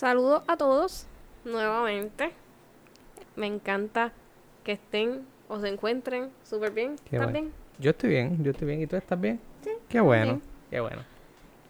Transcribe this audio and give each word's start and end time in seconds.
Saludos 0.00 0.42
a 0.46 0.56
todos 0.56 1.04
nuevamente. 1.44 2.30
Me 3.36 3.46
encanta 3.46 4.12
que 4.64 4.72
estén 4.72 5.26
o 5.46 5.60
se 5.60 5.68
encuentren 5.68 6.30
súper 6.42 6.70
bien. 6.70 6.96
Qué 7.04 7.16
¿Están 7.16 7.32
bueno. 7.32 7.32
bien? 7.32 7.52
Yo 7.78 7.90
estoy 7.90 8.08
bien, 8.08 8.42
yo 8.42 8.52
estoy 8.52 8.68
bien. 8.68 8.80
¿Y 8.80 8.86
tú 8.86 8.96
estás 8.96 9.20
bien? 9.20 9.38
Sí. 9.62 9.72
Qué 9.90 10.00
bueno, 10.00 10.24
bien. 10.24 10.42
qué 10.70 10.80
bueno. 10.80 11.02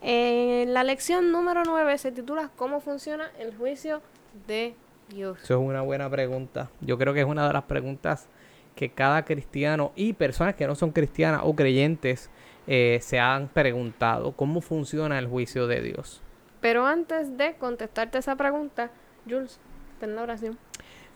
Eh, 0.01 0.64
la 0.69 0.85
lección 0.85 1.32
número 1.32 1.64
9 1.66 1.98
se 1.98 2.12
titula 2.12 2.53
¿Cómo 2.54 2.80
funciona 2.80 3.33
el 3.40 3.53
juicio 3.56 4.01
de 4.47 4.76
Dios? 5.08 5.40
Eso 5.42 5.54
es 5.54 5.69
una 5.69 5.83
buena 5.83 6.08
pregunta. 6.08 6.71
Yo 6.83 6.99
creo 6.99 7.12
que 7.12 7.22
es 7.22 7.26
una 7.26 7.49
de 7.49 7.53
las 7.53 7.65
preguntas 7.65 8.28
que 8.76 8.90
cada 8.90 9.24
cristiano 9.24 9.90
y 9.97 10.12
personas 10.12 10.54
que 10.54 10.69
no 10.69 10.76
son 10.76 10.92
cristianas 10.92 11.40
o 11.42 11.56
creyentes 11.56 12.31
eh, 12.69 13.01
se 13.03 13.19
han 13.19 13.49
preguntado. 13.49 14.31
¿Cómo 14.37 14.60
funciona 14.60 15.19
el 15.19 15.26
juicio 15.26 15.67
de 15.67 15.83
Dios? 15.83 16.23
Pero 16.61 16.87
antes 16.87 17.37
de 17.37 17.55
contestarte 17.55 18.19
esa 18.19 18.37
pregunta, 18.37 18.91
Jules, 19.29 19.59
ten 19.98 20.15
la 20.16 20.23
oración. 20.23 20.59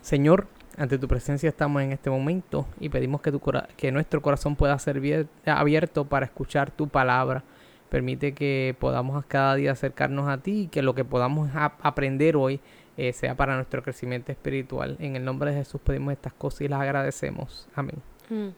Señor, 0.01 0.47
ante 0.77 0.99
tu 0.99 1.09
presencia 1.09 1.49
estamos 1.49 1.83
en 1.83 1.93
este 1.93 2.11
momento 2.11 2.67
y 2.81 2.89
pedimos 2.89 3.21
que, 3.21 3.31
tu 3.33 3.41
cora- 3.41 3.69
que 3.77 3.93
nuestro 3.93 4.21
corazón 4.23 4.57
pueda 4.57 4.79
ser 4.79 5.01
bier- 5.01 5.29
abierto 5.47 6.05
para 6.05 6.27
escuchar 6.27 6.71
tu 6.71 6.89
palabra. 6.89 7.43
Permite 7.89 8.35
que 8.35 8.75
podamos 8.81 9.25
cada 9.27 9.55
día 9.55 9.73
acercarnos 9.73 10.29
a 10.29 10.39
ti 10.39 10.63
y 10.63 10.67
que 10.69 10.83
lo 10.83 10.95
que 10.95 11.05
podamos 11.05 11.51
aprender 11.55 12.37
hoy 12.37 12.61
eh, 12.97 13.13
sea 13.13 13.37
para 13.37 13.55
nuestro 13.57 13.83
crecimiento 13.83 14.33
espiritual. 14.33 14.97
En 14.99 15.17
el 15.17 15.25
nombre 15.25 15.51
de 15.51 15.59
Jesús 15.59 15.81
pedimos 15.83 16.13
estas 16.13 16.33
cosas 16.33 16.63
y 16.63 16.69
las 16.69 16.81
agradecemos. 16.81 17.69
Amén. 17.75 17.97
Mm. 18.31 18.49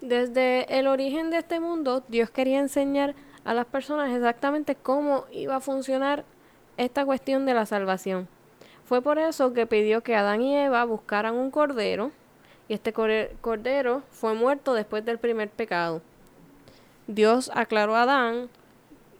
Desde 0.00 0.78
el 0.78 0.86
origen 0.86 1.30
de 1.30 1.38
este 1.38 1.58
mundo, 1.60 2.04
Dios 2.08 2.30
quería 2.30 2.60
enseñar 2.60 3.14
a 3.48 3.54
las 3.54 3.64
personas 3.64 4.14
exactamente 4.14 4.74
cómo 4.74 5.24
iba 5.32 5.56
a 5.56 5.60
funcionar 5.60 6.22
esta 6.76 7.06
cuestión 7.06 7.46
de 7.46 7.54
la 7.54 7.64
salvación. 7.64 8.28
Fue 8.84 9.00
por 9.00 9.18
eso 9.18 9.54
que 9.54 9.66
pidió 9.66 10.02
que 10.02 10.14
Adán 10.14 10.42
y 10.42 10.54
Eva 10.54 10.84
buscaran 10.84 11.34
un 11.34 11.50
cordero, 11.50 12.12
y 12.68 12.74
este 12.74 12.92
cordero 12.92 14.02
fue 14.10 14.34
muerto 14.34 14.74
después 14.74 15.02
del 15.06 15.16
primer 15.16 15.48
pecado. 15.48 16.02
Dios 17.06 17.50
aclaró 17.54 17.96
a 17.96 18.02
Adán, 18.02 18.50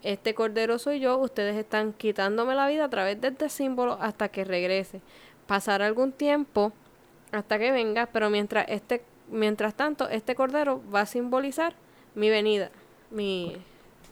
este 0.03 0.35
cordero 0.35 0.79
soy 0.79 1.01
yo, 1.01 1.17
ustedes 1.17 1.57
están 1.57 1.95
quitándome 1.95 2.55
la 2.55 2.69
vida 2.69 2.85
a 2.85 2.91
través 2.91 3.19
de 3.23 3.29
este 3.29 3.49
símbolo 3.49 3.97
hasta 3.99 4.29
que 4.29 4.45
regrese. 4.45 5.01
Pasará 5.47 5.87
algún 5.87 6.13
tiempo 6.13 6.75
hasta 7.33 7.59
que 7.59 7.73
venga, 7.73 8.05
pero 8.13 8.29
mientras 8.29 8.67
este 8.69 9.03
mientras 9.31 9.75
tanto 9.75 10.07
este 10.11 10.35
cordero 10.35 10.83
va 10.95 11.01
a 11.01 11.07
simbolizar 11.07 11.73
mi 12.15 12.29
venida, 12.29 12.71
mi 13.11 13.57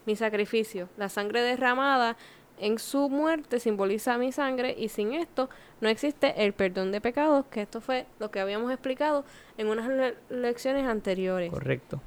mi 0.07 0.17
sacrificio, 0.17 0.89
la 0.97 1.09
sangre 1.09 1.43
derramada 1.43 2.17
en 2.59 2.79
su 2.79 3.11
muerte 3.11 3.61
simboliza 3.61 4.17
mi 4.17 4.33
sangre 4.33 4.75
y 4.79 4.89
sin 4.89 5.13
esto 5.13 5.51
no 5.83 5.89
existe 5.91 6.43
el 6.45 6.55
perdón 6.55 6.91
de 6.91 7.01
pecados, 7.03 7.45
que 7.51 7.61
esto 7.63 7.81
fue 7.83 8.07
lo 8.19 8.31
que 8.31 8.41
habíamos 8.41 8.73
explicado 8.73 9.25
en 9.59 9.69
unas 9.69 9.89
le- 9.89 10.15
lecciones 10.31 10.87
anteriores. 10.87 11.51
Correcto. 11.51 12.01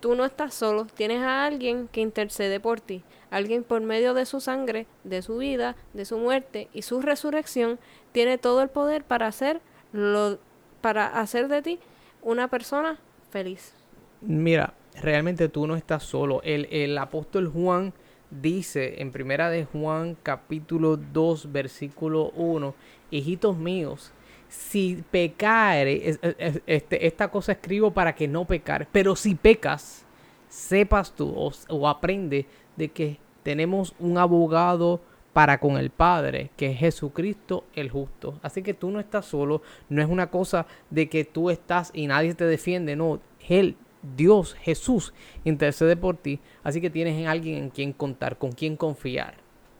Tú 0.00 0.14
no 0.14 0.24
estás 0.24 0.54
solo, 0.54 0.86
tienes 0.86 1.22
a 1.22 1.44
alguien 1.44 1.88
que 1.88 2.00
intercede 2.00 2.60
por 2.60 2.80
ti, 2.80 3.02
alguien 3.30 3.62
por 3.62 3.80
medio 3.82 4.14
de 4.14 4.26
su 4.26 4.40
sangre, 4.40 4.86
de 5.02 5.22
su 5.22 5.38
vida, 5.38 5.76
de 5.92 6.04
su 6.04 6.18
muerte 6.18 6.68
y 6.72 6.82
su 6.82 7.00
resurrección, 7.00 7.78
tiene 8.12 8.38
todo 8.38 8.62
el 8.62 8.68
poder 8.68 9.04
para 9.04 9.26
hacer 9.26 9.60
lo 9.92 10.38
para 10.80 11.06
hacer 11.18 11.48
de 11.48 11.62
ti 11.62 11.78
una 12.22 12.48
persona 12.48 12.98
feliz. 13.30 13.72
Mira, 14.20 14.74
realmente 15.00 15.48
tú 15.48 15.66
no 15.66 15.76
estás 15.76 16.02
solo. 16.04 16.40
El, 16.44 16.66
el 16.70 16.96
apóstol 16.98 17.48
Juan 17.48 17.92
dice 18.30 19.00
en 19.00 19.12
primera 19.12 19.50
de 19.50 19.64
Juan 19.64 20.16
capítulo 20.22 20.96
2 20.96 21.52
versículo 21.52 22.30
1, 22.30 22.74
hijitos 23.10 23.56
míos, 23.56 24.12
si 24.48 25.02
pecare, 25.10 26.08
es- 26.08 26.18
es- 26.22 26.36
es- 26.38 26.62
este, 26.66 27.06
esta 27.06 27.28
cosa 27.28 27.52
escribo 27.52 27.92
para 27.92 28.14
que 28.14 28.28
no 28.28 28.44
pecar, 28.44 28.88
pero 28.92 29.16
si 29.16 29.34
pecas, 29.34 30.04
sepas 30.48 31.12
tú 31.14 31.32
o, 31.36 31.52
o 31.68 31.88
aprende 31.88 32.46
de 32.76 32.88
que 32.88 33.18
tenemos 33.42 33.94
un 33.98 34.18
abogado 34.18 35.00
para 35.32 35.58
con 35.58 35.76
el 35.76 35.90
Padre, 35.90 36.50
que 36.56 36.70
es 36.70 36.78
Jesucristo 36.78 37.64
el 37.74 37.90
justo. 37.90 38.38
Así 38.42 38.62
que 38.62 38.72
tú 38.72 38.90
no 38.90 39.00
estás 39.00 39.26
solo, 39.26 39.62
no 39.88 40.00
es 40.00 40.08
una 40.08 40.30
cosa 40.30 40.66
de 40.90 41.08
que 41.08 41.24
tú 41.24 41.50
estás 41.50 41.90
y 41.92 42.06
nadie 42.06 42.34
te 42.34 42.44
defiende, 42.44 42.94
no, 42.94 43.20
Él, 43.48 43.76
Dios, 44.16 44.54
Jesús, 44.54 45.12
intercede 45.44 45.96
por 45.96 46.16
ti, 46.16 46.40
así 46.62 46.80
que 46.80 46.90
tienes 46.90 47.18
en 47.18 47.26
alguien 47.26 47.56
en 47.56 47.70
quien 47.70 47.92
contar, 47.92 48.38
con 48.38 48.52
quien 48.52 48.76
confiar. 48.76 49.34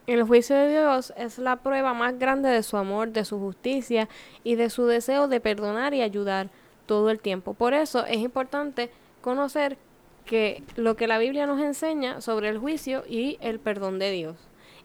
El 0.06 0.22
juicio 0.24 0.54
de 0.54 0.68
Dios 0.68 1.14
es 1.16 1.38
la 1.38 1.56
prueba 1.56 1.94
más 1.94 2.18
grande 2.18 2.50
de 2.50 2.62
su 2.62 2.76
amor, 2.76 3.10
de 3.10 3.24
su 3.24 3.38
justicia 3.38 4.08
y 4.42 4.54
de 4.56 4.68
su 4.68 4.86
deseo 4.86 5.28
de 5.28 5.40
perdonar 5.40 5.94
y 5.94 6.02
ayudar 6.02 6.50
todo 6.84 7.10
el 7.10 7.20
tiempo. 7.20 7.54
Por 7.54 7.72
eso 7.72 8.04
es 8.04 8.18
importante 8.18 8.90
conocer 9.22 9.78
que 10.26 10.62
lo 10.76 10.96
que 10.96 11.06
la 11.06 11.18
Biblia 11.18 11.46
nos 11.46 11.60
enseña 11.60 12.20
sobre 12.20 12.48
el 12.48 12.58
juicio 12.58 13.04
y 13.08 13.38
el 13.40 13.60
perdón 13.60 13.98
de 13.98 14.10
Dios. 14.10 14.36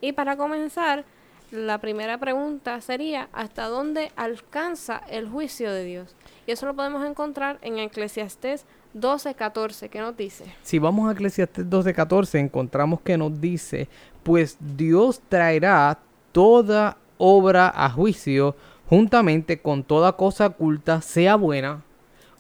Y 0.02 0.14
para 0.14 0.38
comenzar, 0.38 1.04
la 1.52 1.80
primera 1.80 2.18
pregunta 2.18 2.80
sería 2.80 3.28
¿hasta 3.34 3.68
dónde 3.68 4.12
alcanza 4.16 5.02
el 5.10 5.28
juicio 5.28 5.72
de 5.72 5.84
Dios? 5.84 6.16
Y 6.46 6.52
eso 6.52 6.66
lo 6.66 6.76
podemos 6.76 7.06
encontrar 7.06 7.58
en 7.62 7.80
Eclesiastés 7.80 8.66
12:14, 8.94 9.90
que 9.90 10.00
nos 10.00 10.16
dice. 10.18 10.46
Si 10.64 10.80
vamos 10.80 11.10
a 11.10 11.14
Eclesiastes 11.14 11.70
12:14, 11.70 12.40
encontramos 12.40 13.02
que 13.02 13.18
nos 13.18 13.40
dice, 13.40 13.88
pues 14.24 14.58
Dios 14.60 15.22
traerá 15.30 16.00
toda 16.32 16.98
obra 17.18 17.72
a 17.76 17.90
juicio 17.90 18.56
juntamente 18.88 19.60
con 19.60 19.84
toda 19.84 20.14
cosa 20.14 20.48
oculta, 20.48 21.02
sea 21.02 21.36
buena 21.36 21.84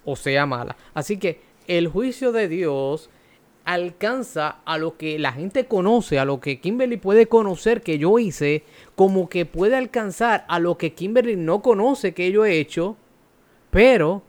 o 0.05 0.15
sea 0.15 0.45
mala. 0.45 0.75
Así 0.93 1.17
que 1.17 1.41
el 1.67 1.87
juicio 1.87 2.31
de 2.31 2.47
Dios 2.47 3.09
alcanza 3.65 4.57
a 4.65 4.79
lo 4.79 4.97
que 4.97 5.19
la 5.19 5.31
gente 5.31 5.65
conoce, 5.67 6.17
a 6.17 6.25
lo 6.25 6.39
que 6.39 6.59
Kimberly 6.59 6.97
puede 6.97 7.27
conocer 7.27 7.81
que 7.81 7.99
yo 7.99 8.17
hice, 8.17 8.63
como 8.95 9.29
que 9.29 9.45
puede 9.45 9.75
alcanzar 9.75 10.45
a 10.47 10.57
lo 10.57 10.77
que 10.77 10.93
Kimberly 10.93 11.35
no 11.35 11.61
conoce 11.61 12.15
que 12.15 12.31
yo 12.31 12.45
he 12.45 12.57
hecho, 12.59 12.97
pero 13.69 14.23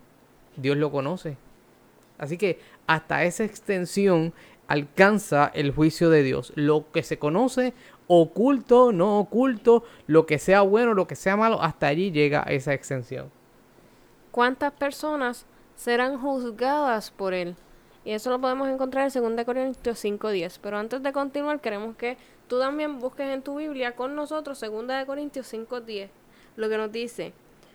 Dios 0.56 0.76
lo 0.76 0.90
conoce. 0.90 1.38
Así 2.20 2.36
que 2.36 2.60
hasta 2.86 3.24
esa 3.24 3.44
extensión 3.44 4.34
alcanza 4.68 5.50
el 5.54 5.72
juicio 5.72 6.10
de 6.10 6.22
Dios. 6.22 6.52
Lo 6.54 6.92
que 6.92 7.02
se 7.02 7.18
conoce, 7.18 7.72
oculto, 8.06 8.92
no 8.92 9.18
oculto, 9.18 9.84
lo 10.06 10.26
que 10.26 10.38
sea 10.38 10.60
bueno, 10.60 10.94
lo 10.94 11.08
que 11.08 11.16
sea 11.16 11.36
malo, 11.36 11.60
hasta 11.62 11.88
allí 11.88 12.12
llega 12.12 12.42
esa 12.42 12.74
extensión. 12.74 13.30
cuántas 14.30 14.72
personas 14.72 15.46
serán 15.74 16.18
juzgadas 16.18 17.10
por 17.10 17.34
él. 17.34 17.56
Y 18.04 18.12
eso 18.12 18.30
lo 18.30 18.40
podemos 18.40 18.68
encontrar 18.68 19.10
en 19.14 19.36
2 19.36 19.44
Corintios 19.44 20.04
5.10. 20.04 20.58
Pero 20.62 20.78
antes 20.78 21.02
de 21.02 21.12
continuar, 21.12 21.60
queremos 21.60 21.96
que 21.96 22.16
tú 22.48 22.58
también 22.58 22.98
busques 22.98 23.26
en 23.28 23.42
tu 23.42 23.56
Biblia 23.56 23.96
con 23.96 24.14
nosotros 24.14 24.60
2 24.60 25.04
Corintios 25.06 25.52
5.10. 25.52 26.08
Lo 26.56 26.68
que 26.68 26.76
nos 26.76 26.92
dice, 26.92 27.32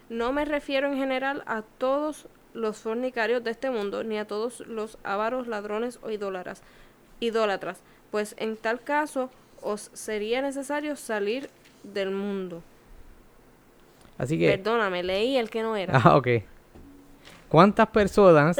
no 0.10 0.32
me 0.32 0.46
refiero 0.46 0.88
en 0.88 0.98
general 0.98 1.44
a 1.46 1.64
todos 1.78 2.28
los 2.56 2.78
fornicarios 2.78 3.44
de 3.44 3.52
este 3.52 3.70
mundo, 3.70 4.04
ni 4.04 4.18
a 4.18 4.26
todos 4.26 4.62
los 4.62 4.98
avaros, 5.04 5.48
ladrones 5.48 6.00
o 6.02 6.10
idólatras, 6.10 6.64
idólatras, 7.20 7.80
pues 8.12 8.34
en 8.40 8.58
tal 8.58 8.82
caso 8.82 9.30
os 9.62 9.92
sería 9.94 10.42
necesario 10.42 10.96
salir 10.96 11.50
del 11.84 12.10
mundo. 12.12 12.64
Así 14.18 14.40
que... 14.40 14.50
Perdóname, 14.50 15.04
leí 15.04 15.36
el 15.38 15.50
que 15.50 15.62
no 15.62 15.76
era. 15.76 16.00
Ah, 16.04 16.16
ok. 16.18 16.28
¿Cuántas 17.50 17.88
personas, 17.90 18.56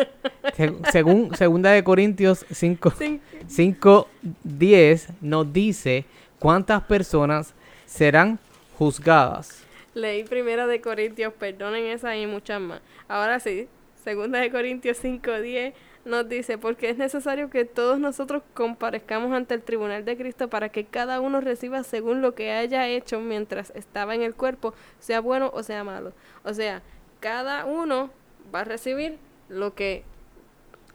se- 0.56 0.74
según 0.92 1.34
segunda 1.36 1.72
de 1.72 1.84
Corintios 1.84 2.46
5, 2.52 2.92
Sí. 2.92 3.20
5, 3.48 4.08
10, 4.44 5.10
nos 5.22 5.52
dice 5.52 6.06
cuántas 6.40 6.84
personas 6.84 7.54
serán 7.86 8.38
juzgadas? 8.78 9.64
Leí 9.94 10.24
primera 10.26 10.68
de 10.68 10.82
Corintios, 10.82 11.34
perdonen 11.34 11.86
esa 11.86 12.16
y 12.18 12.28
muchas 12.28 12.60
más. 12.62 12.82
Ahora 13.08 13.40
sí, 13.40 13.68
segunda 14.06 14.40
de 14.40 14.50
Corintios 14.52 14.98
5:10 15.04 15.74
nos 16.06 16.30
dice, 16.30 16.58
porque 16.60 16.90
es 16.90 16.98
necesario 16.98 17.50
que 17.50 17.66
todos 17.66 18.00
nosotros 18.00 18.44
comparezcamos 18.54 19.34
ante 19.34 19.56
el 19.56 19.64
tribunal 19.64 20.06
de 20.06 20.16
Cristo 20.16 20.48
para 20.50 20.70
que 20.70 20.86
cada 20.86 21.20
uno 21.20 21.42
reciba 21.42 21.84
según 21.84 22.22
lo 22.22 22.36
que 22.36 22.52
haya 22.52 22.88
hecho 22.88 23.20
mientras 23.20 23.72
estaba 23.76 24.14
en 24.16 24.22
el 24.22 24.36
cuerpo, 24.36 24.74
sea 25.00 25.20
bueno 25.20 25.50
o 25.54 25.64
sea 25.64 25.84
malo. 25.84 26.14
O 26.44 26.54
sea, 26.54 26.84
cada 27.20 27.66
uno 27.66 28.12
va 28.54 28.62
a 28.62 28.64
recibir 28.66 29.18
lo 29.50 29.74
que 29.74 30.04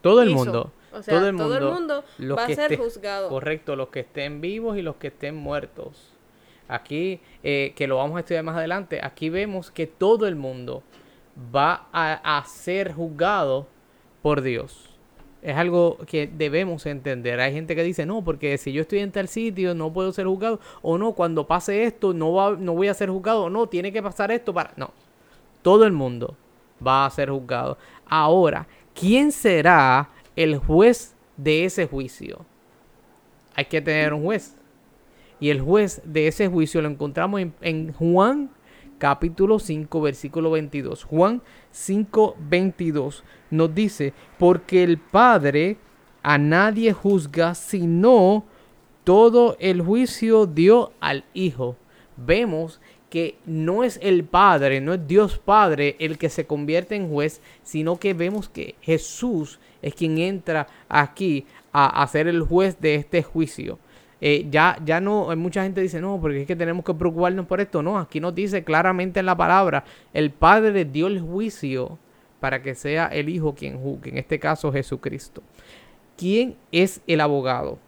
Todo 0.00 0.22
el 0.22 0.30
hizo. 0.30 0.38
mundo. 0.38 0.72
O 0.92 1.02
sea, 1.02 1.14
todo 1.18 1.26
el 1.26 1.32
mundo. 1.34 2.04
los 2.18 2.38
va 2.38 2.44
a 2.44 2.46
ser 2.46 2.72
esté- 2.72 2.76
juzgado. 2.76 3.28
Correcto, 3.28 3.74
los 3.76 3.88
que 3.88 4.00
estén 4.00 4.40
vivos 4.40 4.76
y 4.78 4.82
los 4.82 4.96
que 4.96 5.08
estén 5.08 5.34
muertos. 5.36 6.12
Aquí, 6.68 7.20
eh, 7.42 7.72
que 7.74 7.88
lo 7.88 7.96
vamos 7.96 8.16
a 8.16 8.20
estudiar 8.20 8.44
más 8.44 8.56
adelante, 8.56 9.00
aquí 9.02 9.28
vemos 9.28 9.72
que 9.72 9.88
todo 9.88 10.28
el 10.28 10.36
mundo 10.36 10.84
va 11.54 11.88
a, 11.92 12.44
ser 12.46 12.92
juzgado 12.92 13.66
por 14.22 14.42
Dios. 14.42 14.90
Es 15.42 15.56
algo 15.56 15.98
que 16.06 16.26
debemos 16.26 16.84
entender. 16.84 17.40
Hay 17.40 17.52
gente 17.52 17.74
que 17.74 17.82
dice, 17.82 18.04
no, 18.04 18.22
porque 18.22 18.58
si 18.58 18.72
yo 18.72 18.82
estoy 18.82 18.98
en 18.98 19.10
tal 19.10 19.28
sitio 19.28 19.74
no 19.74 19.92
puedo 19.92 20.12
ser 20.12 20.26
juzgado, 20.26 20.60
o 20.82 20.98
no, 20.98 21.12
cuando 21.12 21.46
pase 21.46 21.84
esto 21.84 22.12
no, 22.12 22.32
va, 22.34 22.56
no 22.56 22.74
voy 22.74 22.88
a 22.88 22.94
ser 22.94 23.08
juzgado, 23.08 23.44
o 23.44 23.50
no, 23.50 23.66
tiene 23.66 23.92
que 23.92 24.02
pasar 24.02 24.30
esto 24.30 24.52
para... 24.52 24.72
No, 24.76 24.90
todo 25.62 25.86
el 25.86 25.92
mundo 25.92 26.36
va 26.86 27.06
a 27.06 27.10
ser 27.10 27.30
juzgado. 27.30 27.78
Ahora, 28.06 28.66
¿quién 28.94 29.32
será 29.32 30.10
el 30.36 30.58
juez 30.58 31.14
de 31.36 31.64
ese 31.64 31.86
juicio? 31.86 32.44
Hay 33.54 33.64
que 33.64 33.80
tener 33.80 34.12
un 34.12 34.24
juez. 34.24 34.56
Y 35.38 35.48
el 35.48 35.62
juez 35.62 36.02
de 36.04 36.28
ese 36.28 36.48
juicio 36.48 36.82
lo 36.82 36.88
encontramos 36.88 37.40
en, 37.40 37.54
en 37.62 37.92
Juan 37.94 38.50
capítulo 39.00 39.58
5, 39.58 40.00
versículo 40.02 40.50
22. 40.52 41.04
Juan 41.04 41.42
5, 41.72 42.36
22 42.38 43.24
nos 43.50 43.74
dice, 43.74 44.12
porque 44.38 44.84
el 44.84 44.98
Padre 44.98 45.78
a 46.22 46.36
nadie 46.36 46.92
juzga, 46.92 47.54
sino 47.54 48.44
todo 49.02 49.56
el 49.58 49.80
juicio 49.80 50.44
dio 50.46 50.92
al 51.00 51.24
Hijo. 51.32 51.76
Vemos 52.16 52.80
que 53.08 53.38
no 53.46 53.82
es 53.82 53.98
el 54.02 54.24
Padre, 54.24 54.82
no 54.82 54.92
es 54.92 55.06
Dios 55.06 55.38
Padre 55.38 55.96
el 55.98 56.18
que 56.18 56.28
se 56.28 56.46
convierte 56.46 56.94
en 56.94 57.08
juez, 57.08 57.40
sino 57.62 57.98
que 57.98 58.12
vemos 58.12 58.50
que 58.50 58.74
Jesús 58.82 59.58
es 59.80 59.94
quien 59.94 60.18
entra 60.18 60.68
aquí 60.90 61.46
a, 61.72 62.06
ser 62.06 62.28
el 62.28 62.42
juez 62.42 62.78
de 62.80 62.96
este 62.96 63.22
juicio. 63.22 63.78
Eh, 64.20 64.46
ya, 64.50 64.76
ya 64.84 65.00
no, 65.00 65.34
mucha 65.36 65.62
gente 65.62 65.80
dice, 65.80 66.00
no, 66.00 66.20
porque 66.20 66.42
es 66.42 66.46
que 66.46 66.56
tenemos 66.56 66.84
que 66.84 66.94
preocuparnos 66.94 67.46
por 67.46 67.60
esto. 67.60 67.82
No, 67.82 67.98
aquí 67.98 68.20
nos 68.20 68.34
dice 68.34 68.64
claramente 68.64 69.20
en 69.20 69.26
la 69.26 69.36
palabra, 69.36 69.84
el 70.12 70.30
Padre 70.30 70.84
dio 70.84 71.06
el 71.06 71.20
juicio 71.20 71.98
para 72.40 72.62
que 72.62 72.74
sea 72.74 73.06
el 73.06 73.28
Hijo 73.28 73.54
quien 73.54 73.78
juzgue, 73.78 74.10
en 74.10 74.18
este 74.18 74.38
caso 74.38 74.72
Jesucristo. 74.72 75.42
¿Quién 76.16 76.56
es 76.72 77.00
el 77.06 77.20
abogado? 77.20 77.78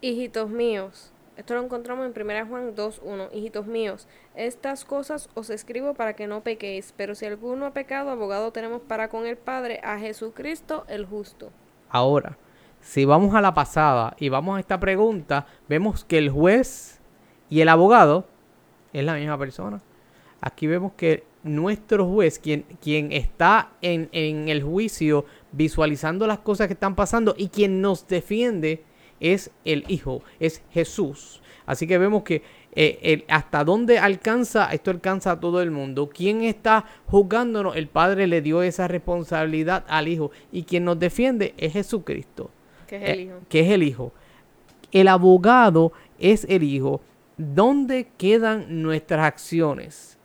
Hijitos 0.00 0.50
míos, 0.50 1.12
esto 1.36 1.54
lo 1.54 1.62
encontramos 1.62 2.04
en 2.04 2.22
1 2.22 2.46
Juan 2.46 2.76
2.1. 2.76 3.28
Hijitos 3.32 3.66
míos, 3.66 4.06
estas 4.34 4.84
cosas 4.84 5.28
os 5.34 5.48
escribo 5.48 5.94
para 5.94 6.14
que 6.14 6.26
no 6.26 6.42
pequéis, 6.42 6.92
pero 6.96 7.14
si 7.14 7.24
alguno 7.24 7.66
ha 7.66 7.72
pecado, 7.72 8.10
abogado 8.10 8.52
tenemos 8.52 8.82
para 8.82 9.08
con 9.08 9.26
el 9.26 9.36
Padre, 9.36 9.80
a 9.82 9.98
Jesucristo 9.98 10.84
el 10.88 11.06
justo. 11.06 11.50
Ahora, 11.88 12.36
si 12.82 13.04
vamos 13.04 13.34
a 13.34 13.40
la 13.40 13.54
pasada 13.54 14.14
y 14.18 14.28
vamos 14.28 14.56
a 14.56 14.60
esta 14.60 14.78
pregunta, 14.78 15.46
vemos 15.68 16.04
que 16.04 16.18
el 16.18 16.28
juez 16.28 17.00
y 17.48 17.60
el 17.60 17.68
abogado 17.68 18.26
es 18.92 19.04
la 19.04 19.14
misma 19.14 19.38
persona. 19.38 19.80
Aquí 20.40 20.66
vemos 20.66 20.92
que 20.96 21.24
nuestro 21.42 22.06
juez, 22.06 22.38
quien, 22.38 22.66
quien 22.80 23.12
está 23.12 23.70
en, 23.80 24.08
en 24.12 24.48
el 24.48 24.62
juicio 24.62 25.24
visualizando 25.52 26.26
las 26.26 26.40
cosas 26.40 26.66
que 26.66 26.74
están 26.74 26.94
pasando 26.94 27.34
y 27.38 27.48
quien 27.48 27.80
nos 27.80 28.06
defiende, 28.06 28.84
es 29.20 29.52
el 29.64 29.84
Hijo, 29.88 30.22
es 30.40 30.62
Jesús. 30.70 31.40
Así 31.64 31.86
que 31.86 31.96
vemos 31.96 32.24
que 32.24 32.42
eh, 32.74 33.24
hasta 33.28 33.64
dónde 33.64 33.98
alcanza, 33.98 34.72
esto 34.72 34.90
alcanza 34.90 35.32
a 35.32 35.40
todo 35.40 35.62
el 35.62 35.70
mundo. 35.70 36.10
¿Quién 36.12 36.42
está 36.42 36.86
juzgándonos? 37.06 37.76
El 37.76 37.86
Padre 37.88 38.26
le 38.26 38.42
dio 38.42 38.62
esa 38.62 38.88
responsabilidad 38.88 39.84
al 39.88 40.08
Hijo. 40.08 40.32
Y 40.50 40.64
quien 40.64 40.84
nos 40.84 40.98
defiende 40.98 41.54
es 41.56 41.74
Jesucristo. 41.74 42.50
Que 42.92 42.96
es 42.96 43.02
el 43.08 43.18
eh, 43.18 43.22
Hijo. 43.22 43.34
que 43.48 43.60
es 43.60 43.70
el 43.70 43.82
Hijo. 43.82 44.12
El 44.90 45.08
abogado 45.08 45.92
es 46.18 46.44
el 46.48 46.62
Hijo. 46.62 47.00
¿Dónde 47.38 48.08
quedan 48.18 48.82
nuestras 48.82 49.24
acciones? 49.24 50.18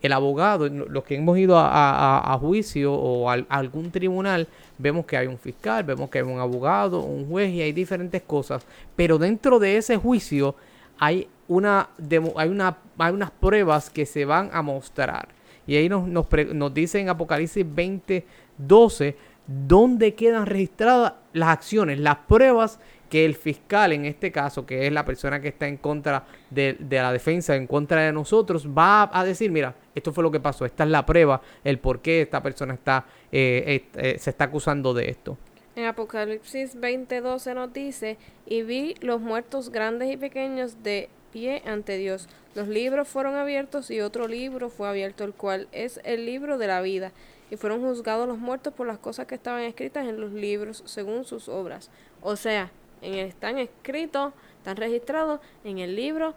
El 0.00 0.12
abogado, 0.12 0.68
los 0.68 1.02
que 1.02 1.16
hemos 1.16 1.36
ido 1.36 1.56
a, 1.58 2.38
juicio 2.40 2.92
o 2.92 3.28
a, 3.28 3.34
algún 3.48 3.90
tribunal, 3.90 4.46
vemos 4.78 5.04
que 5.06 5.16
hay 5.16 5.26
un 5.26 5.38
fiscal, 5.38 5.82
vemos 5.82 6.10
que 6.10 6.18
hay 6.18 6.24
un 6.24 6.38
abogado, 6.38 7.00
un 7.00 7.26
juez 7.28 7.50
y 7.50 7.62
hay 7.62 7.72
diferentes 7.72 8.22
cosas. 8.22 8.64
Pero 8.94 9.18
dentro 9.18 9.58
de 9.58 9.76
ese 9.76 9.96
juicio 9.96 10.54
hay, 10.98 11.26
una, 11.48 11.88
hay, 12.36 12.48
una, 12.50 12.76
hay 12.98 13.12
unas 13.12 13.30
pruebas 13.32 13.90
que 13.90 14.06
se 14.06 14.24
van 14.24 14.50
a 14.52 14.62
mostrar. 14.62 15.26
Y 15.66 15.74
ahí 15.74 15.88
nos, 15.88 16.06
nos, 16.06 16.26
nos 16.52 16.72
dice 16.72 17.00
en 17.00 17.08
Apocalipsis 17.08 17.64
20, 17.74 18.24
12 18.58 19.33
dónde 19.46 20.14
quedan 20.14 20.46
registradas 20.46 21.14
las 21.32 21.48
acciones, 21.48 21.98
las 21.98 22.16
pruebas 22.16 22.78
que 23.10 23.24
el 23.24 23.34
fiscal, 23.34 23.92
en 23.92 24.06
este 24.06 24.32
caso, 24.32 24.66
que 24.66 24.86
es 24.86 24.92
la 24.92 25.04
persona 25.04 25.40
que 25.40 25.48
está 25.48 25.68
en 25.68 25.76
contra 25.76 26.24
de, 26.50 26.76
la 26.90 27.12
defensa, 27.12 27.54
en 27.54 27.66
contra 27.66 28.02
de 28.02 28.12
nosotros, 28.12 28.66
va 28.66 29.08
a, 29.12 29.24
decir, 29.24 29.50
mira, 29.50 29.74
esto 29.94 30.12
fue 30.12 30.24
lo 30.24 30.30
que 30.30 30.40
pasó, 30.40 30.64
esta 30.64 30.84
es 30.84 30.90
la 30.90 31.06
prueba, 31.06 31.40
el 31.62 31.78
por 31.78 32.00
qué 32.00 32.22
esta 32.22 32.42
persona 32.42 32.74
está, 32.74 33.06
eh, 33.30 33.84
eh, 33.94 34.16
se 34.18 34.30
está 34.30 34.44
acusando 34.44 34.94
de 34.94 35.10
esto. 35.10 35.36
En 35.76 35.86
Apocalipsis 35.86 36.76
20:12 36.76 37.54
nos 37.54 37.72
dice, 37.72 38.16
y 38.46 38.62
vi 38.62 38.94
los 39.00 39.20
muertos 39.20 39.70
grandes 39.70 40.12
y 40.12 40.16
pequeños 40.16 40.82
de 40.82 41.08
pie 41.32 41.62
ante 41.66 41.98
Dios. 41.98 42.28
Los 42.54 42.68
libros 42.68 43.08
fueron 43.08 43.34
abiertos 43.34 43.90
y 43.90 44.00
otro 44.00 44.28
libro 44.28 44.70
fue 44.70 44.88
abierto, 44.88 45.24
el 45.24 45.34
cual 45.34 45.66
es 45.72 46.00
el 46.04 46.26
libro 46.26 46.58
de 46.58 46.68
la 46.68 46.80
vida 46.80 47.12
y 47.54 47.56
fueron 47.56 47.80
juzgados 47.82 48.26
los 48.26 48.38
muertos 48.38 48.74
por 48.74 48.86
las 48.86 48.98
cosas 48.98 49.26
que 49.26 49.36
estaban 49.36 49.62
escritas 49.62 50.08
en 50.08 50.20
los 50.20 50.32
libros 50.32 50.82
según 50.86 51.24
sus 51.24 51.48
obras. 51.48 51.88
O 52.20 52.34
sea, 52.34 52.72
en 53.00 53.14
están 53.14 53.58
escritos, 53.58 54.32
están 54.58 54.76
registrados 54.76 55.38
en 55.62 55.78
el 55.78 55.94
libro 55.94 56.34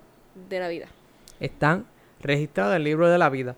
de 0.47 0.59
la 0.59 0.67
vida. 0.67 0.87
Están 1.39 1.87
registrados 2.21 2.73
en 2.73 2.77
el 2.77 2.83
libro 2.83 3.09
de 3.09 3.17
la 3.17 3.29
vida. 3.29 3.55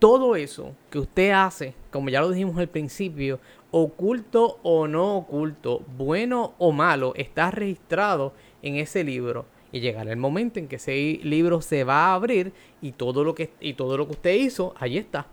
Todo 0.00 0.34
eso 0.34 0.74
que 0.90 0.98
usted 0.98 1.30
hace, 1.30 1.74
como 1.92 2.08
ya 2.08 2.20
lo 2.20 2.30
dijimos 2.30 2.58
al 2.58 2.68
principio, 2.68 3.38
oculto 3.70 4.58
o 4.64 4.88
no 4.88 5.18
oculto, 5.18 5.84
bueno 5.96 6.54
o 6.58 6.72
malo, 6.72 7.12
está 7.14 7.52
registrado 7.52 8.32
en 8.62 8.74
ese 8.74 9.04
libro. 9.04 9.46
Y 9.70 9.78
llegará 9.78 10.10
el 10.10 10.16
momento 10.16 10.58
en 10.58 10.66
que 10.66 10.76
ese 10.76 11.20
libro 11.22 11.60
se 11.60 11.84
va 11.84 12.06
a 12.06 12.14
abrir 12.14 12.52
y 12.82 12.90
todo 12.90 13.22
lo 13.22 13.36
que, 13.36 13.52
y 13.60 13.74
todo 13.74 13.96
lo 13.96 14.06
que 14.06 14.14
usted 14.14 14.34
hizo, 14.34 14.74
allí 14.80 14.98
está 14.98 15.28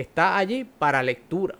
está 0.00 0.36
allí 0.36 0.64
para 0.64 1.02
lectura. 1.02 1.56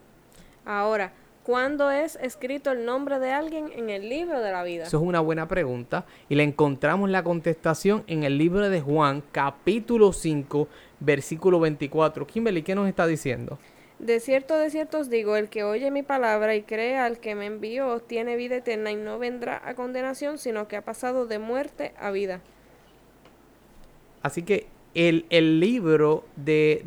Ahora, 0.64 1.12
¿cuándo 1.42 1.90
es 1.90 2.16
escrito 2.16 2.70
el 2.72 2.84
nombre 2.84 3.18
de 3.18 3.32
alguien 3.32 3.70
en 3.74 3.90
el 3.90 4.08
libro 4.08 4.40
de 4.40 4.52
la 4.52 4.62
vida? 4.62 4.84
Eso 4.84 4.98
es 4.98 5.02
una 5.02 5.20
buena 5.20 5.48
pregunta 5.48 6.04
y 6.28 6.34
le 6.34 6.42
encontramos 6.42 7.10
la 7.10 7.22
contestación 7.22 8.04
en 8.06 8.24
el 8.24 8.38
libro 8.38 8.68
de 8.68 8.80
Juan, 8.80 9.22
capítulo 9.32 10.12
5, 10.12 10.68
versículo 11.00 11.60
24. 11.60 12.26
Kimberly, 12.26 12.62
¿qué 12.62 12.74
nos 12.74 12.88
está 12.88 13.06
diciendo? 13.06 13.58
De 14.00 14.18
cierto, 14.18 14.56
de 14.56 14.70
cierto 14.70 14.98
os 14.98 15.10
digo, 15.10 15.36
el 15.36 15.50
que 15.50 15.62
oye 15.62 15.90
mi 15.90 16.02
palabra 16.02 16.54
y 16.54 16.62
cree 16.62 16.96
al 16.96 17.18
que 17.18 17.34
me 17.34 17.44
envió 17.44 18.00
tiene 18.00 18.36
vida 18.36 18.56
eterna 18.56 18.90
y 18.90 18.96
no 18.96 19.18
vendrá 19.18 19.60
a 19.62 19.74
condenación, 19.74 20.38
sino 20.38 20.68
que 20.68 20.76
ha 20.76 20.82
pasado 20.82 21.26
de 21.26 21.38
muerte 21.38 21.92
a 22.00 22.10
vida. 22.10 22.40
Así 24.22 24.42
que 24.42 24.66
el, 24.94 25.60
libro 25.60 26.24
de, 26.36 26.82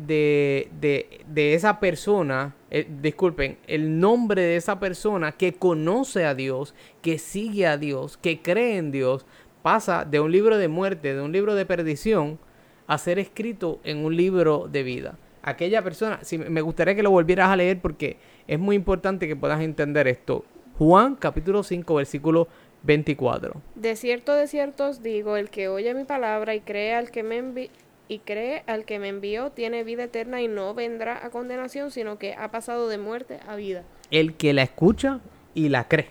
de, 0.78 1.54
esa 1.54 1.80
persona, 1.80 2.54
eh, 2.70 2.86
disculpen, 3.00 3.58
el 3.66 3.98
nombre 3.98 4.42
de 4.42 4.56
esa 4.56 4.78
persona 4.78 5.32
que 5.32 5.54
conoce 5.54 6.24
a 6.24 6.34
Dios, 6.34 6.74
que 7.02 7.18
sigue 7.18 7.66
a 7.66 7.78
Dios, 7.78 8.16
que 8.16 8.42
cree 8.42 8.76
en 8.76 8.90
Dios, 8.90 9.26
pasa 9.62 10.04
de 10.04 10.20
un 10.20 10.30
libro 10.30 10.58
de 10.58 10.68
muerte, 10.68 11.14
de 11.14 11.22
un 11.22 11.32
libro 11.32 11.54
de 11.54 11.64
perdición, 11.64 12.38
a 12.86 12.98
ser 12.98 13.18
escrito 13.18 13.80
en 13.84 14.04
un 14.04 14.14
libro 14.16 14.68
de 14.70 14.82
vida. 14.82 15.18
Aquella 15.42 15.82
persona, 15.82 16.20
si 16.22 16.36
me 16.36 16.60
gustaría 16.60 16.94
que 16.94 17.02
lo 17.02 17.10
volvieras 17.10 17.48
a 17.48 17.56
leer 17.56 17.80
porque 17.80 18.18
es 18.46 18.58
muy 18.58 18.76
importante 18.76 19.26
que 19.26 19.36
puedas 19.36 19.60
entender 19.60 20.06
esto. 20.08 20.44
Juan 20.78 21.14
capítulo 21.14 21.62
5 21.62 21.94
versículo 21.94 22.48
24. 22.82 23.54
De 23.74 23.96
cierto, 23.96 24.34
de 24.34 24.46
cierto 24.46 24.88
os 24.88 25.02
digo, 25.02 25.36
el 25.36 25.48
que 25.48 25.68
oye 25.68 25.94
mi 25.94 26.04
palabra 26.04 26.54
y 26.54 26.60
cree 26.60 26.94
al 26.94 27.10
que 27.10 27.22
me 27.22 27.38
envió 27.38 27.68
y 28.08 28.18
cree 28.18 28.62
al 28.66 28.84
que 28.84 28.98
me 28.98 29.08
envió 29.08 29.50
tiene 29.50 29.84
vida 29.84 30.04
eterna 30.04 30.42
y 30.42 30.48
no 30.48 30.74
vendrá 30.74 31.24
a 31.24 31.30
condenación, 31.30 31.90
sino 31.90 32.18
que 32.18 32.34
ha 32.34 32.50
pasado 32.50 32.88
de 32.88 32.98
muerte 32.98 33.40
a 33.46 33.56
vida. 33.56 33.84
El 34.10 34.34
que 34.34 34.52
la 34.52 34.62
escucha 34.62 35.20
y 35.54 35.68
la 35.68 35.88
cree. 35.88 36.08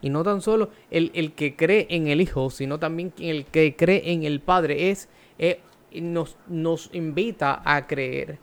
Y 0.00 0.10
no 0.10 0.22
tan 0.22 0.42
solo 0.42 0.70
el, 0.90 1.10
el, 1.14 1.32
que 1.32 1.56
cree 1.56 1.86
en 1.90 2.06
el 2.08 2.20
Hijo, 2.20 2.50
sino 2.50 2.78
también 2.78 3.12
el 3.18 3.46
que 3.46 3.74
cree 3.74 4.12
en 4.12 4.24
el 4.24 4.40
Padre. 4.40 4.90
Es, 4.90 5.08
eh, 5.38 5.60
nos, 5.94 6.36
nos 6.46 6.90
invita 6.92 7.62
a 7.64 7.86
creer. 7.86 8.38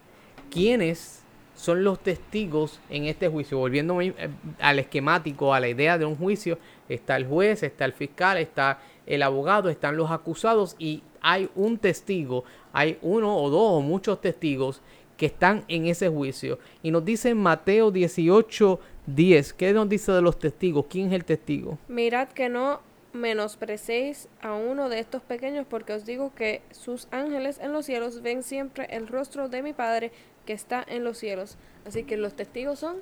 ¿Quiénes 0.49 1.23
son 1.55 1.83
los 1.83 1.99
testigos 1.99 2.79
en 2.89 3.05
este 3.05 3.27
juicio? 3.27 3.57
Volviendo 3.59 4.01
eh, 4.01 4.13
al 4.59 4.79
esquemático, 4.79 5.53
a 5.53 5.59
la 5.59 5.67
idea 5.67 5.97
de 5.97 6.05
un 6.05 6.15
juicio, 6.15 6.57
está 6.87 7.15
el 7.15 7.27
juez, 7.27 7.61
está 7.61 7.85
el 7.85 7.93
fiscal, 7.93 8.37
está 8.37 8.79
el 9.05 9.21
abogado, 9.21 9.69
están 9.69 9.97
los 9.97 10.09
acusados 10.09 10.75
y 10.79 11.03
hay 11.21 11.49
un 11.55 11.77
testigo, 11.77 12.43
hay 12.73 12.97
uno 13.01 13.35
o 13.37 13.49
dos 13.49 13.73
o 13.73 13.81
muchos 13.81 14.21
testigos 14.21 14.81
que 15.17 15.25
están 15.25 15.63
en 15.67 15.85
ese 15.85 16.07
juicio. 16.07 16.59
Y 16.81 16.91
nos 16.91 17.03
dice 17.03 17.29
en 17.29 17.37
Mateo 17.37 17.91
18, 17.91 18.79
10, 19.05 19.53
¿qué 19.53 19.73
nos 19.73 19.89
dice 19.89 20.11
de 20.11 20.21
los 20.21 20.39
testigos? 20.39 20.85
¿Quién 20.89 21.07
es 21.07 21.13
el 21.13 21.25
testigo? 21.25 21.77
Mirad 21.87 22.29
que 22.29 22.47
no 22.47 22.79
menosprecéis 23.13 24.29
a 24.41 24.53
uno 24.53 24.87
de 24.87 24.99
estos 24.99 25.21
pequeños, 25.21 25.65
porque 25.69 25.93
os 25.93 26.05
digo 26.05 26.33
que 26.35 26.61
sus 26.71 27.07
ángeles 27.11 27.59
en 27.59 27.73
los 27.73 27.85
cielos 27.85 28.21
ven 28.21 28.43
siempre 28.43 28.87
el 28.91 29.07
rostro 29.07 29.49
de 29.49 29.61
mi 29.61 29.73
Padre 29.73 30.11
que 30.45 30.53
está 30.53 30.85
en 30.87 31.03
los 31.03 31.17
cielos. 31.17 31.57
Así 31.85 32.03
que 32.03 32.17
los 32.17 32.33
testigos 32.33 32.79
son 32.79 32.97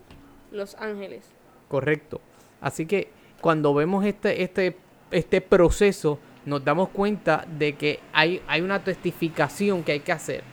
los 0.51 0.75
ángeles. 0.75 1.25
Correcto. 1.67 2.21
Así 2.61 2.85
que 2.85 3.09
cuando 3.41 3.73
vemos 3.73 4.05
este, 4.05 4.43
este, 4.43 4.75
este 5.11 5.41
proceso, 5.41 6.19
nos 6.47 6.63
damos 6.63 6.89
cuenta 6.89 7.45
de 7.59 7.75
que 7.75 7.99
hay, 8.13 8.41
hay 8.47 8.61
una 8.61 8.81
testificación 8.81 9.83
que 9.83 9.91
hay 9.91 9.99
que 9.99 10.13
hacer. 10.13 10.43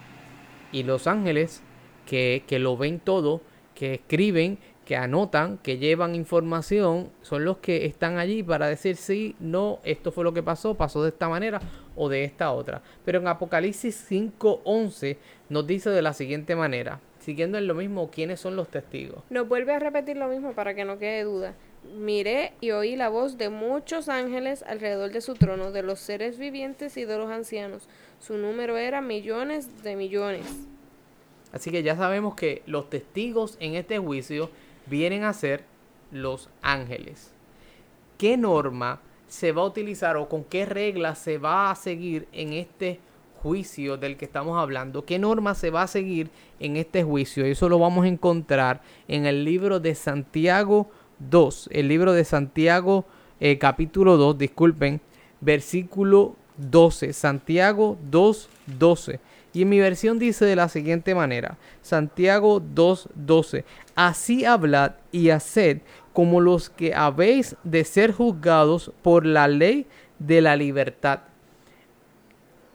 Y 0.73 0.83
los 0.83 1.07
ángeles 1.07 1.63
que, 2.05 2.43
que 2.49 2.59
lo 2.59 2.77
ven 2.77 2.99
todo, 2.99 3.43
que 3.77 3.95
escriben, 3.95 4.59
que 4.85 4.97
anotan, 4.97 5.57
que 5.59 5.79
llevan 5.79 6.17
información, 6.17 7.11
son 7.23 7.45
los 7.45 7.59
que 7.59 7.87
están 7.87 8.19
allí 8.19 8.43
para 8.43 8.67
decir 8.67 8.97
sí, 8.97 9.37
no, 9.39 9.79
esto 9.85 10.11
fue 10.11 10.25
lo 10.25 10.35
que 10.35 10.43
pasó, 10.43 10.75
pasó 10.75 11.01
de 11.05 11.11
esta 11.11 11.29
manera 11.29 11.61
o 11.95 12.09
de 12.09 12.25
esta 12.25 12.51
otra. 12.51 12.83
Pero 13.05 13.21
en 13.21 13.29
Apocalipsis 13.29 14.11
5.11 14.11 15.17
nos 15.49 15.65
dice 15.65 15.91
de 15.91 16.03
la 16.03 16.13
siguiente 16.13 16.57
manera, 16.57 16.99
siguiendo 17.21 17.57
en 17.57 17.69
lo 17.69 17.75
mismo, 17.77 18.11
¿quiénes 18.11 18.41
son 18.41 18.57
los 18.57 18.67
testigos? 18.67 19.23
Nos 19.31 19.47
vuelve 19.47 19.73
a 19.73 19.79
repetir 19.79 20.17
lo 20.17 20.27
mismo 20.27 20.55
para 20.55 20.75
que 20.75 20.85
no 20.85 20.99
quede 20.99 21.23
duda. 21.23 21.55
Miré 21.97 22.55
y 22.61 22.71
oí 22.71 22.97
la 22.97 23.09
voz 23.09 23.38
de 23.38 23.50
muchos 23.50 24.09
ángeles 24.09 24.62
alrededor 24.67 25.11
de 25.12 25.21
su 25.21 25.35
trono, 25.35 25.71
de 25.71 25.83
los 25.83 26.00
seres 26.00 26.38
vivientes 26.38 26.97
y 26.97 27.05
de 27.05 27.19
los 27.19 27.31
ancianos. 27.31 27.88
Su 28.21 28.37
número 28.37 28.76
era 28.76 29.00
millones 29.00 29.83
de 29.83 29.95
millones. 29.97 30.47
Así 31.53 31.71
que 31.71 31.83
ya 31.83 31.95
sabemos 31.95 32.35
que 32.35 32.62
los 32.67 32.91
testigos 32.91 33.57
en 33.61 33.75
este 33.75 33.99
juicio 33.99 34.50
vienen 34.87 35.25
a 35.25 35.33
ser 35.33 35.64
los 36.11 36.49
ángeles. 36.62 37.33
¿Qué 38.19 38.37
norma 38.37 39.00
se 39.29 39.53
va 39.53 39.62
a 39.62 39.67
utilizar 39.67 40.17
o 40.17 40.29
con 40.29 40.45
qué 40.45 40.67
regla 40.67 41.14
se 41.14 41.38
va 41.38 41.71
a 41.71 41.75
seguir 41.75 42.26
en 42.33 42.53
este 42.53 42.99
juicio 43.43 43.97
del 43.97 44.17
que 44.17 44.25
estamos 44.25 44.59
hablando? 44.59 45.05
¿Qué 45.05 45.19
norma 45.19 45.55
se 45.55 45.71
va 45.71 45.83
a 45.83 45.87
seguir 45.87 46.31
en 46.59 46.76
este 46.76 47.05
juicio? 47.05 47.45
Eso 47.45 47.69
lo 47.69 47.79
vamos 47.79 48.05
a 48.05 48.09
encontrar 48.09 48.81
en 49.07 49.26
el 49.26 49.45
libro 49.45 49.81
de 49.81 49.95
Santiago 49.95 50.91
2, 51.31 51.71
el 51.73 51.88
libro 51.88 52.12
de 52.12 52.25
Santiago 52.25 53.04
eh, 53.40 53.59
capítulo 53.59 54.16
2, 54.16 54.38
disculpen, 54.38 55.00
versículo 55.40 56.37
12, 56.57 57.12
Santiago 57.12 57.99
2, 58.11 58.49
12. 58.78 59.21
Y 59.52 59.62
en 59.62 59.69
mi 59.69 59.78
versión 59.78 60.19
dice 60.19 60.45
de 60.45 60.57
la 60.57 60.69
siguiente 60.69 61.14
manera, 61.14 61.59
Santiago 61.83 62.61
2.12, 62.61 63.64
así 63.95 64.45
hablad 64.45 64.93
y 65.12 65.31
haced 65.31 65.78
como 66.12 66.40
los 66.40 66.71
que 66.71 66.95
habéis 66.95 67.57
de 67.64 67.85
ser 67.85 68.12
juzgados 68.12 68.93
por 69.02 69.26
la 69.26 69.47
ley 69.47 69.87
de 70.19 70.40
la 70.40 70.57
libertad. 70.57 71.21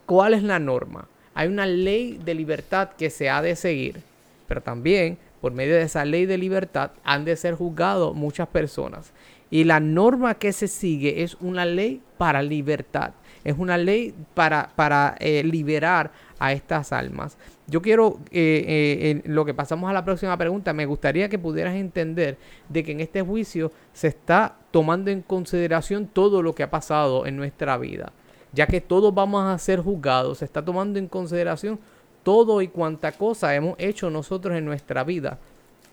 ¿Cuál 0.06 0.34
es 0.34 0.44
la 0.44 0.60
norma? 0.60 1.08
Hay 1.34 1.48
una 1.48 1.65
ley 1.65 2.20
de 2.24 2.34
libertad 2.34 2.91
que 2.98 3.10
se 3.10 3.29
ha 3.29 3.41
de 3.41 3.56
seguir, 3.56 4.01
pero 4.48 4.62
también 4.62 5.18
por 5.41 5.51
medio 5.53 5.75
de 5.75 5.84
esa 5.84 6.05
ley 6.05 6.25
de 6.25 6.38
libertad 6.38 6.91
han 7.03 7.25
de 7.25 7.36
ser 7.36 7.55
juzgados 7.55 8.15
muchas 8.15 8.48
personas. 8.48 9.13
Y 9.51 9.63
la 9.63 9.79
norma 9.79 10.36
que 10.36 10.53
se 10.53 10.67
sigue 10.67 11.24
es 11.24 11.36
una 11.39 11.65
ley 11.65 12.01
para 12.17 12.41
libertad. 12.43 13.13
Es 13.43 13.58
una 13.58 13.77
ley 13.77 14.13
para, 14.34 14.72
para 14.75 15.15
eh, 15.19 15.43
liberar 15.43 16.12
a 16.38 16.53
estas 16.53 16.91
almas. 16.91 17.38
Yo 17.67 17.81
quiero, 17.81 18.19
eh, 18.31 19.22
eh, 19.22 19.22
lo 19.25 19.46
que 19.46 19.53
pasamos 19.53 19.89
a 19.89 19.93
la 19.93 20.05
próxima 20.05 20.38
pregunta, 20.38 20.74
me 20.74 20.86
gustaría 20.86 21.29
que 21.29 21.39
pudieras 21.39 21.75
entender 21.75 22.38
de 22.67 22.84
que 22.84 22.91
en 22.91 23.00
este 23.00 23.22
juicio 23.22 23.72
se 23.93 24.08
está 24.08 24.55
tomando 24.72 25.10
en 25.10 25.22
consideración 25.22 26.08
todo 26.08 26.41
lo 26.41 26.53
que 26.53 26.63
ha 26.63 26.69
pasado 26.69 27.25
en 27.25 27.38
nuestra 27.38 27.77
vida. 27.77 28.12
Ya 28.51 28.67
que 28.67 28.81
todos 28.81 29.13
vamos 29.13 29.46
a 29.46 29.58
ser 29.58 29.79
juzgados, 29.79 30.39
se 30.39 30.46
está 30.46 30.63
tomando 30.63 31.00
en 31.00 31.08
consideración 31.08 31.79
todo 32.24 32.62
y 32.62 32.68
cuanta 32.68 33.12
cosa 33.12 33.56
hemos 33.56 33.76
hecho 33.80 34.10
nosotros 34.10 34.58
en 34.58 34.66
nuestra 34.66 35.04
vida. 35.04 35.38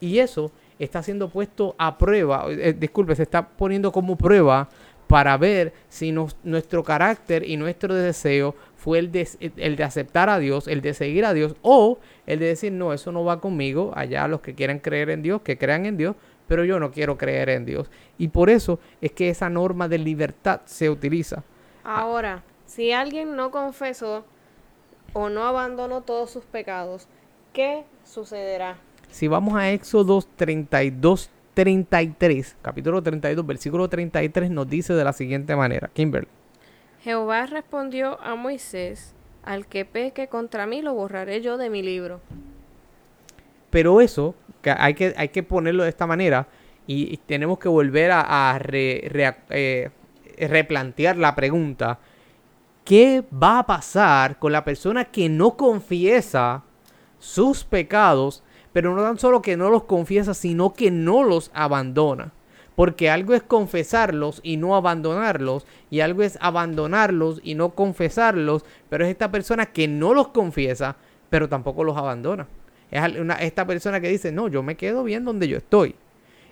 Y 0.00 0.18
eso 0.18 0.50
está 0.78 1.02
siendo 1.02 1.28
puesto 1.28 1.74
a 1.78 1.96
prueba, 1.96 2.46
eh, 2.50 2.74
disculpe, 2.78 3.14
se 3.14 3.22
está 3.22 3.46
poniendo 3.48 3.92
como 3.92 4.16
prueba 4.16 4.68
para 5.06 5.36
ver 5.36 5.72
si 5.88 6.12
nuestro 6.12 6.82
carácter 6.82 7.48
y 7.48 7.56
nuestro 7.56 7.94
deseo 7.94 8.54
fue 8.76 8.98
el 8.98 9.12
de, 9.12 9.28
el 9.56 9.76
de 9.76 9.84
aceptar 9.84 10.28
a 10.28 10.38
Dios, 10.38 10.66
el 10.66 10.80
de 10.80 10.94
seguir 10.94 11.24
a 11.24 11.32
Dios, 11.32 11.54
o 11.62 11.98
el 12.26 12.40
de 12.40 12.46
decir, 12.46 12.72
no, 12.72 12.92
eso 12.92 13.12
no 13.12 13.24
va 13.24 13.40
conmigo, 13.40 13.92
allá 13.94 14.26
los 14.26 14.40
que 14.40 14.54
quieran 14.54 14.80
creer 14.80 15.10
en 15.10 15.22
Dios, 15.22 15.42
que 15.42 15.58
crean 15.58 15.86
en 15.86 15.96
Dios, 15.96 16.16
pero 16.48 16.64
yo 16.64 16.78
no 16.80 16.90
quiero 16.90 17.16
creer 17.16 17.50
en 17.50 17.64
Dios. 17.64 17.90
Y 18.18 18.28
por 18.28 18.50
eso 18.50 18.78
es 19.00 19.12
que 19.12 19.30
esa 19.30 19.48
norma 19.48 19.88
de 19.88 19.98
libertad 19.98 20.60
se 20.64 20.90
utiliza. 20.90 21.42
Ahora, 21.84 22.42
si 22.66 22.92
alguien 22.92 23.36
no 23.36 23.50
confesó 23.50 24.24
o 25.12 25.28
no 25.28 25.44
abandonó 25.44 26.02
todos 26.02 26.30
sus 26.30 26.44
pecados, 26.44 27.08
¿qué 27.52 27.84
sucederá? 28.04 28.78
Si 29.10 29.28
vamos 29.28 29.54
a 29.54 29.70
Éxodo 29.70 30.22
32, 30.36 31.30
33, 31.54 32.56
capítulo 32.60 33.02
32, 33.02 33.46
versículo 33.46 33.88
33, 33.88 34.50
nos 34.50 34.68
dice 34.68 34.92
de 34.94 35.04
la 35.04 35.12
siguiente 35.12 35.56
manera, 35.56 35.90
Kimberly. 35.92 36.28
Jehová 37.02 37.46
respondió 37.46 38.20
a 38.20 38.34
Moisés, 38.34 39.14
al 39.44 39.66
que 39.66 39.84
peque 39.84 40.28
contra 40.28 40.66
mí 40.66 40.82
lo 40.82 40.92
borraré 40.92 41.40
yo 41.40 41.56
de 41.56 41.70
mi 41.70 41.82
libro. 41.82 42.20
Pero 43.70 44.00
eso, 44.00 44.34
que 44.60 44.70
hay, 44.70 44.94
que, 44.94 45.14
hay 45.16 45.28
que 45.28 45.42
ponerlo 45.42 45.84
de 45.84 45.88
esta 45.88 46.06
manera, 46.06 46.48
y, 46.88 47.16
tenemos 47.26 47.58
que 47.58 47.68
volver 47.68 48.10
a, 48.12 48.60
eh, 48.70 49.90
replantear 50.38 51.16
la 51.16 51.34
pregunta, 51.34 51.98
¿qué 52.86 53.22
va 53.30 53.58
a 53.58 53.66
pasar 53.66 54.38
con 54.38 54.52
la 54.52 54.64
persona 54.64 55.04
que 55.04 55.28
no 55.28 55.58
confiesa 55.58 56.62
sus 57.18 57.64
pecados 57.64 58.42
pero 58.76 58.94
no 58.94 59.02
tan 59.02 59.18
solo 59.18 59.40
que 59.40 59.56
no 59.56 59.70
los 59.70 59.84
confiesa, 59.84 60.34
sino 60.34 60.74
que 60.74 60.90
no 60.90 61.22
los 61.22 61.50
abandona. 61.54 62.34
Porque 62.74 63.08
algo 63.08 63.32
es 63.32 63.42
confesarlos 63.42 64.40
y 64.42 64.58
no 64.58 64.76
abandonarlos, 64.76 65.64
y 65.88 66.00
algo 66.00 66.22
es 66.22 66.36
abandonarlos 66.42 67.40
y 67.42 67.54
no 67.54 67.70
confesarlos, 67.70 68.66
pero 68.90 69.06
es 69.06 69.10
esta 69.10 69.30
persona 69.30 69.64
que 69.64 69.88
no 69.88 70.12
los 70.12 70.28
confiesa, 70.28 70.96
pero 71.30 71.48
tampoco 71.48 71.84
los 71.84 71.96
abandona. 71.96 72.48
Es 72.90 73.02
esta 73.40 73.66
persona 73.66 73.98
que 73.98 74.10
dice, 74.10 74.30
no, 74.30 74.46
yo 74.48 74.62
me 74.62 74.76
quedo 74.76 75.04
bien 75.04 75.24
donde 75.24 75.48
yo 75.48 75.56
estoy. 75.56 75.94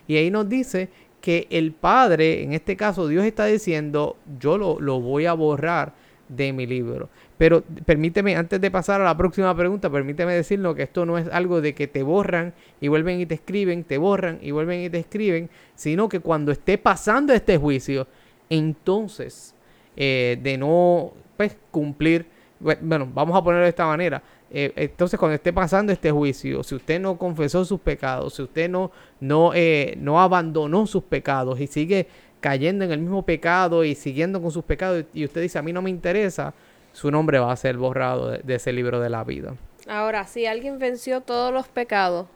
Y 0.08 0.16
ahí 0.16 0.30
nos 0.30 0.48
dice 0.48 0.88
que 1.20 1.46
el 1.50 1.72
Padre, 1.72 2.42
en 2.42 2.54
este 2.54 2.74
caso 2.74 3.06
Dios 3.06 3.26
está 3.26 3.44
diciendo, 3.44 4.16
yo 4.40 4.56
lo, 4.56 4.80
lo 4.80 4.98
voy 4.98 5.26
a 5.26 5.34
borrar 5.34 5.92
de 6.28 6.52
mi 6.52 6.66
libro. 6.66 7.09
Pero 7.37 7.62
permíteme, 7.85 8.37
antes 8.37 8.61
de 8.61 8.71
pasar 8.71 9.00
a 9.00 9.04
la 9.04 9.16
próxima 9.16 9.54
pregunta, 9.57 9.90
permíteme 9.90 10.33
decirlo 10.35 10.75
que 10.75 10.85
esto 10.85 11.04
no 11.04 11.19
es 11.19 11.28
algo 11.28 11.61
de 11.61 11.75
que 11.75 11.87
te 11.87 12.02
borran 12.02 12.54
y 12.81 12.88
vuelven 12.88 13.21
y 13.21 13.26
te 13.26 13.35
escriben, 13.35 13.85
te 13.85 13.99
borran 13.99 14.38
y 14.40 14.50
vuelven 14.50 14.83
y 14.83 14.90
te 14.90 14.99
escriben, 14.99 15.50
sino 15.75 16.09
que 16.09 16.21
cuando 16.21 16.52
esté 16.52 16.78
pasando 16.78 17.33
este 17.33 17.59
juicio, 17.59 18.07
entonces 18.49 19.54
eh, 19.97 20.38
de 20.43 20.57
no 20.57 21.12
pues, 21.37 21.57
cumplir, 21.71 22.26
bueno, 22.61 23.09
vamos 23.12 23.37
a 23.37 23.43
ponerlo 23.43 23.64
de 23.64 23.71
esta 23.71 23.87
manera, 23.87 24.23
eh, 24.57 24.73
entonces 24.76 25.19
cuando 25.19 25.35
esté 25.35 25.52
pasando 25.52 25.93
este 25.93 26.12
juicio, 26.12 26.62
si 26.62 26.76
usted 26.76 27.00
no 27.00 27.19
confesó 27.19 27.64
sus 27.64 27.81
pecados, 27.81 28.35
si 28.35 28.43
usted 28.43 28.71
no, 28.71 28.93
no, 29.19 29.52
eh, 29.52 29.97
no 29.99 30.21
abandonó 30.21 30.87
sus 30.87 31.02
pecados 31.02 31.61
y 31.61 31.66
sigue 31.66 32.07
cayendo 32.44 32.84
en 32.84 32.92
el 32.92 33.00
mismo 33.00 33.22
pecado 33.22 33.84
y 33.84 33.94
siguiendo 33.94 34.42
con 34.42 34.50
sus 34.50 34.62
pecados 34.64 35.06
y 35.14 35.24
usted 35.24 35.40
dice 35.40 35.58
a 35.58 35.62
mí 35.62 35.72
no 35.72 35.80
me 35.80 35.88
interesa, 35.88 36.52
su 36.92 37.10
nombre 37.10 37.38
va 37.38 37.50
a 37.50 37.56
ser 37.56 37.78
borrado 37.78 38.32
de, 38.32 38.54
ese 38.54 38.70
libro 38.70 39.00
de 39.00 39.08
la 39.08 39.24
vida. 39.24 39.54
Ahora, 39.88 40.26
si 40.26 40.44
alguien 40.44 40.78
venció 40.78 41.22
todos 41.22 41.54
los 41.54 41.68
pecados, 41.68 42.26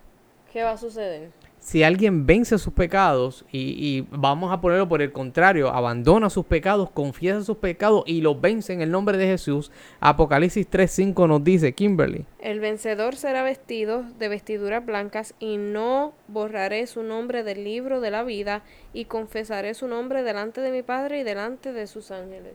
¿qué 0.51 0.63
va 0.63 0.71
a 0.71 0.79
suceder? 0.79 1.29
Si 1.69 1.83
alguien 1.83 2.25
vence 2.25 2.57
sus 2.57 2.73
pecados 2.73 3.45
y, 3.53 4.07
vamos 4.11 4.53
a 4.53 4.61
ponerlo 4.63 4.89
por 4.89 5.03
el 5.03 5.13
contrario, 5.13 5.69
abandona 5.69 6.31
sus 6.31 6.47
pecados, 6.47 6.91
confiesa 6.91 7.43
sus 7.43 7.59
pecados 7.59 8.05
y 8.07 8.23
los 8.23 8.41
vence 8.41 8.73
en 8.73 8.81
el 8.81 8.91
nombre 8.91 9.19
de 9.19 9.27
Jesús, 9.27 9.71
Apocalipsis 10.01 10.71
3.5 10.71 11.29
nos 11.29 11.45
dice, 11.45 11.75
Kimberly. 11.75 12.25
El 12.39 12.61
vencedor 12.61 13.17
será 13.17 13.43
vestido 13.43 14.03
de 14.19 14.29
vestiduras 14.29 14.87
blancas 14.87 15.35
y 15.41 15.59
no 15.59 16.15
borraré 16.29 16.87
su 16.87 17.03
nombre 17.03 17.43
del 17.43 17.65
libro 17.65 18.01
de 18.01 18.13
la 18.13 18.23
vida 18.23 18.63
y 18.95 19.05
confesaré 19.05 19.75
su 19.75 19.89
nombre 19.89 20.23
delante 20.23 20.63
de 20.63 20.73
mi 20.73 20.83
Padre 20.83 21.21
y 21.21 21.23
delante 21.23 21.75
de 21.75 21.87
sus 21.87 22.11
ángeles 22.11 22.55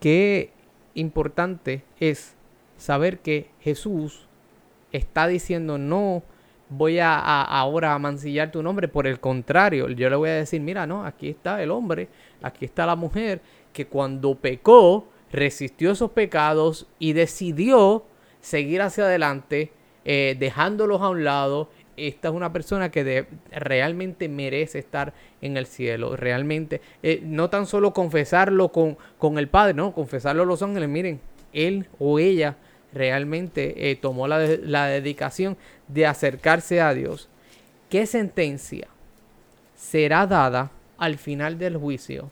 qué 0.00 0.50
importante 0.94 1.84
es 2.00 2.34
saber 2.78 3.20
que 3.20 3.50
Jesús 3.60 4.26
está 4.92 5.28
diciendo 5.28 5.78
no 5.78 6.22
voy 6.70 7.00
a, 7.00 7.18
ahora 7.42 7.94
a 7.94 7.98
mancillar 7.98 8.50
tu 8.50 8.62
nombre, 8.62 8.88
por 8.88 9.06
el 9.06 9.20
contrario, 9.20 9.88
yo 9.90 10.08
le 10.08 10.16
voy 10.16 10.30
a 10.30 10.34
decir, 10.34 10.60
mira, 10.60 10.86
no, 10.86 11.04
aquí 11.04 11.28
está 11.28 11.62
el 11.62 11.70
hombre, 11.70 12.08
aquí 12.42 12.64
está 12.64 12.86
la 12.86 12.96
mujer 12.96 13.40
que 13.72 13.86
cuando 13.86 14.36
pecó, 14.36 15.06
resistió 15.32 15.92
esos 15.92 16.12
pecados 16.12 16.86
y 16.98 17.12
decidió 17.12 18.04
seguir 18.40 18.82
hacia 18.82 19.04
adelante, 19.04 19.72
eh, 20.04 20.36
dejándolos 20.38 21.02
a 21.02 21.10
un 21.10 21.24
lado. 21.24 21.68
Esta 21.96 22.28
es 22.28 22.34
una 22.34 22.52
persona 22.52 22.90
que 22.90 23.26
realmente 23.50 24.28
merece 24.28 24.78
estar 24.78 25.12
en 25.42 25.56
el 25.56 25.66
cielo, 25.66 26.16
realmente, 26.16 26.80
eh, 27.02 27.20
no 27.22 27.50
tan 27.50 27.66
solo 27.66 27.92
confesarlo 27.92 28.70
con, 28.70 28.96
con 29.18 29.38
el 29.38 29.48
Padre, 29.48 29.74
no, 29.74 29.92
confesarlo 29.92 30.44
a 30.44 30.46
los 30.46 30.62
ángeles, 30.62 30.88
miren, 30.88 31.20
él 31.52 31.88
o 31.98 32.18
ella 32.18 32.56
realmente 32.92 33.90
eh, 33.90 33.96
tomó 33.96 34.28
la, 34.28 34.38
la 34.62 34.86
dedicación 34.86 35.56
de 35.88 36.06
acercarse 36.06 36.80
a 36.80 36.94
Dios. 36.94 37.28
¿qué 37.90 38.06
sentencia 38.06 38.88
será 39.76 40.26
dada 40.26 40.70
al 40.96 41.18
final 41.18 41.58
del 41.58 41.76
juicio? 41.76 42.30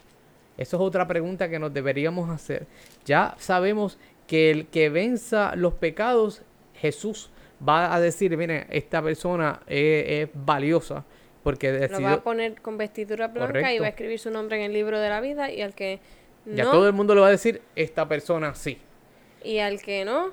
Eso 0.57 0.77
es 0.77 0.83
otra 0.83 1.07
pregunta 1.07 1.51
que 1.51 1.59
nos 1.59 1.75
deberíamos 1.75 2.31
hacer. 2.31 2.67
Ya 3.05 3.35
sabemos 3.39 3.99
que 4.27 4.51
el 4.51 4.67
que 4.69 4.89
venza 4.89 5.55
los 5.57 5.75
pecados, 5.75 6.43
Jesús 6.75 7.31
va 7.67 7.95
a 7.95 8.01
decir, 8.01 8.37
miren, 8.37 8.67
esta 8.71 9.03
persona 9.03 9.61
es, 9.67 10.29
valiosa 10.33 11.05
porque 11.43 11.73
decidió... 11.73 12.01
Lo 12.01 12.07
va 12.07 12.13
a 12.13 12.23
poner 12.23 12.61
con 12.61 12.79
vestidura 12.79 13.29
blanca 13.29 13.73
y 13.73 13.79
va 13.79 13.87
a 13.87 13.91
escribir 13.91 14.19
su 14.19 14.31
nombre 14.31 14.57
en 14.57 14.63
el 14.65 14.73
libro 14.73 14.99
de 14.99 15.09
la 15.09 15.21
vida 15.21 15.51
y 15.51 15.61
al 15.61 15.75
que 15.75 16.01
Ya 16.45 16.65
todo 16.65 16.87
el 16.87 16.93
mundo 16.93 17.15
le 17.15 17.21
va 17.21 17.29
a 17.29 17.31
decir, 17.31 17.63
esta 17.75 18.09
persona 18.09 18.55
sí. 18.55 18.79
Y 19.45 19.59
al 19.59 19.81
que 19.81 20.05
no, 20.05 20.33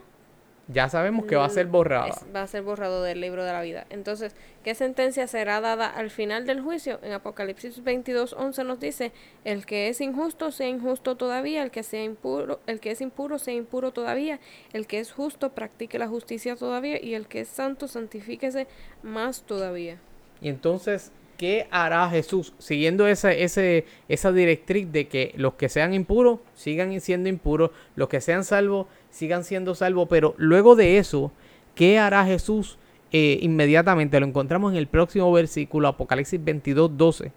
ya 0.67 0.89
sabemos 0.89 1.25
que 1.25 1.35
va 1.35 1.45
a 1.45 1.49
ser 1.49 1.67
borrada. 1.67 2.15
va 2.35 2.41
a 2.41 2.47
ser 2.47 2.63
borrado 2.63 3.03
del 3.03 3.21
libro 3.21 3.45
de 3.45 3.51
la 3.51 3.61
vida. 3.61 3.85
Entonces, 3.89 4.35
¿qué 4.63 4.73
sentencia 4.73 5.27
será 5.27 5.61
dada 5.61 5.87
al 5.87 6.09
final 6.09 6.45
del 6.47 6.61
juicio? 6.61 6.99
En 7.03 7.11
Apocalipsis 7.11 7.83
22, 7.83 8.33
11 8.33 8.63
nos 8.63 8.79
dice, 8.79 9.11
el 9.43 9.65
que 9.65 9.89
es 9.89 10.01
injusto 10.01 10.51
sea 10.51 10.67
injusto 10.67 11.15
todavía, 11.17 11.61
el 11.61 11.69
que 11.69 11.83
sea 11.83 12.03
impuro, 12.03 12.59
el 12.65 12.79
que 12.79 12.91
es 12.91 13.01
impuro 13.01 13.37
sea 13.37 13.53
impuro 13.53 13.91
todavía, 13.91 14.39
el 14.73 14.87
que 14.87 14.99
es 14.99 15.11
justo 15.11 15.51
practique 15.51 15.99
la 15.99 16.07
justicia 16.07 16.55
todavía 16.55 17.01
y 17.01 17.13
el 17.13 17.27
que 17.27 17.41
es 17.41 17.47
santo 17.47 17.87
santifíquese 17.87 18.67
más 19.03 19.43
todavía. 19.43 19.99
Y 20.41 20.49
entonces, 20.49 21.11
¿qué 21.37 21.67
hará 21.71 22.09
Jesús? 22.09 22.53
Siguiendo 22.59 23.07
esa, 23.07 23.31
ese, 23.31 23.85
esa 24.07 24.31
directriz 24.31 24.91
de 24.91 25.07
que 25.07 25.33
los 25.37 25.53
que 25.55 25.69
sean 25.69 25.93
impuros 25.93 26.39
sigan 26.55 26.99
siendo 27.01 27.29
impuros, 27.29 27.71
los 27.95 28.09
que 28.09 28.21
sean 28.21 28.43
salvos 28.43 28.87
sigan 29.15 29.45
siendo 29.45 29.75
salvos, 29.75 30.07
pero 30.09 30.35
luego 30.37 30.75
de 30.75 30.97
eso, 30.97 31.31
¿qué 31.73 31.97
hará 31.99 32.25
Jesús 32.25 32.77
eh, 33.13 33.39
inmediatamente? 33.41 34.19
Lo 34.19 34.25
encontramos 34.25 34.73
en 34.73 34.77
el 34.77 34.87
próximo 34.87 35.31
versículo, 35.31 35.87
Apocalipsis 35.87 36.43
22, 36.43 36.97
12. 36.97 37.31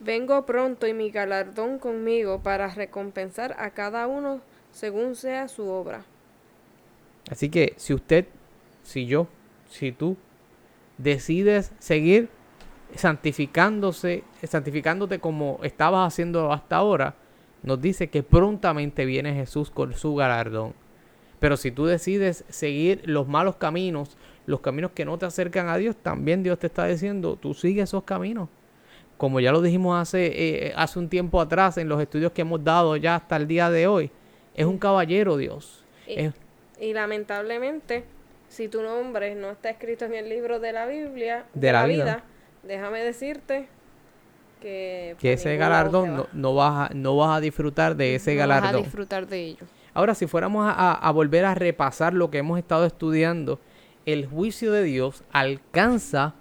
Vengo 0.00 0.44
pronto 0.44 0.86
y 0.86 0.92
mi 0.92 1.10
galardón 1.10 1.78
conmigo 1.78 2.42
para 2.42 2.68
recompensar 2.68 3.56
a 3.58 3.70
cada 3.70 4.06
uno 4.06 4.42
según 4.72 5.14
sea 5.14 5.48
su 5.48 5.66
obra. 5.68 6.04
Así 7.30 7.48
que 7.48 7.72
si 7.76 7.94
usted, 7.94 8.26
si 8.82 9.06
yo, 9.06 9.26
si 9.70 9.90
tú 9.92 10.18
decides 10.98 11.72
seguir 11.78 12.28
santificándose, 12.96 14.24
santificándote 14.42 15.18
como 15.18 15.60
estabas 15.62 16.12
haciendo 16.12 16.52
hasta 16.52 16.76
ahora, 16.76 17.14
nos 17.62 17.80
dice 17.80 18.08
que 18.08 18.22
prontamente 18.22 19.04
viene 19.04 19.34
Jesús 19.34 19.70
con 19.70 19.94
su 19.94 20.14
galardón. 20.14 20.74
Pero 21.40 21.56
si 21.56 21.70
tú 21.70 21.86
decides 21.86 22.44
seguir 22.48 23.02
los 23.04 23.28
malos 23.28 23.56
caminos, 23.56 24.16
los 24.46 24.60
caminos 24.60 24.92
que 24.92 25.04
no 25.04 25.18
te 25.18 25.26
acercan 25.26 25.68
a 25.68 25.76
Dios, 25.76 25.96
también 25.96 26.42
Dios 26.42 26.58
te 26.58 26.68
está 26.68 26.86
diciendo, 26.86 27.36
tú 27.36 27.54
sigue 27.54 27.82
esos 27.82 28.04
caminos. 28.04 28.48
Como 29.16 29.40
ya 29.40 29.50
lo 29.52 29.62
dijimos 29.62 30.00
hace, 30.00 30.26
eh, 30.26 30.72
hace 30.76 30.98
un 30.98 31.08
tiempo 31.08 31.40
atrás 31.40 31.78
en 31.78 31.88
los 31.88 32.00
estudios 32.00 32.32
que 32.32 32.42
hemos 32.42 32.62
dado 32.62 32.96
ya 32.96 33.16
hasta 33.16 33.36
el 33.36 33.46
día 33.46 33.70
de 33.70 33.86
hoy, 33.86 34.10
es 34.54 34.66
un 34.66 34.78
caballero 34.78 35.36
Dios. 35.36 35.84
Y, 36.78 36.92
lamentablemente, 36.92 38.04
si 38.48 38.68
tu 38.68 38.82
nombre 38.82 39.34
no 39.34 39.50
está 39.50 39.70
escrito 39.70 40.04
en 40.04 40.14
el 40.14 40.28
libro 40.28 40.60
de 40.60 40.72
la 40.72 40.86
Biblia, 40.86 41.46
de, 41.54 41.72
la, 41.72 41.86
vida, 41.86 42.24
déjame 42.66 43.00
decirte 43.00 43.68
que, 44.60 45.16
que 45.18 45.34
ese 45.34 45.56
galardón 45.56 46.26
no, 46.32 46.54
vas 46.54 46.90
a, 46.90 46.94
no 46.94 47.16
vas 47.16 47.38
a 47.38 47.40
disfrutar 47.40 47.96
de 47.96 48.14
ese 48.14 48.34
galardón. 48.34 48.72
Vas 48.72 48.80
a 48.80 48.84
disfrutar 48.84 49.26
de 49.26 49.44
ello. 49.44 49.66
Ahora, 49.96 50.14
si 50.14 50.26
fuéramos 50.26 50.66
a, 50.68 51.10
volver 51.12 51.46
a 51.46 51.54
repasar 51.54 52.12
lo 52.12 52.30
que 52.30 52.36
hemos 52.36 52.58
estado 52.58 52.84
estudiando, 52.84 53.58
el 54.04 54.26
juicio 54.26 54.70
de 54.70 54.82
Dios 54.82 55.24
alcanza 55.32 56.34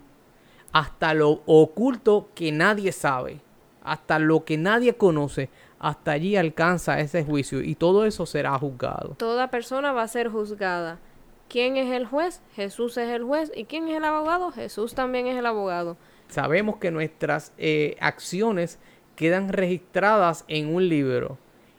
hasta 0.74 1.13
lo 1.13 1.41
oculto 1.46 2.27
que 2.36 2.51
nadie 2.51 2.91
sabe, 2.91 3.39
hasta 3.82 4.20
lo 4.20 4.44
que 4.44 4.58
nadie 4.58 4.98
conoce, 4.98 5.50
hasta 5.79 6.12
allí 6.12 6.36
alcanza 6.36 7.00
ese 7.00 7.24
juicio 7.24 7.62
y 7.62 7.75
todo 7.75 8.05
eso 8.05 8.25
será 8.25 8.60
juzgado. 8.60 9.15
Toda 9.17 9.50
persona 9.50 9.94
va 9.94 10.01
a 10.01 10.08
ser 10.10 10.27
juzgada. 10.27 10.99
¿Quién 11.47 11.78
es 11.78 11.93
el 11.93 12.06
juez? 12.06 12.41
Jesús 12.56 12.97
es 12.97 13.10
el 13.10 13.23
juez. 13.23 13.54
¿Y 13.56 13.63
quién 13.63 13.88
es 13.88 13.95
el 13.95 14.04
abogado? 14.04 14.52
Jesús 14.52 14.95
también 14.95 15.28
es 15.28 15.38
el 15.38 15.45
abogado. 15.45 15.95
Sabemos 16.27 16.77
que 16.77 16.91
nuestras 16.91 17.53
eh, 17.57 17.95
acciones 17.99 18.79
quedan 19.15 19.49
registradas 19.49 20.43
en 20.47 20.73
un 20.73 20.89
libro 20.89 21.38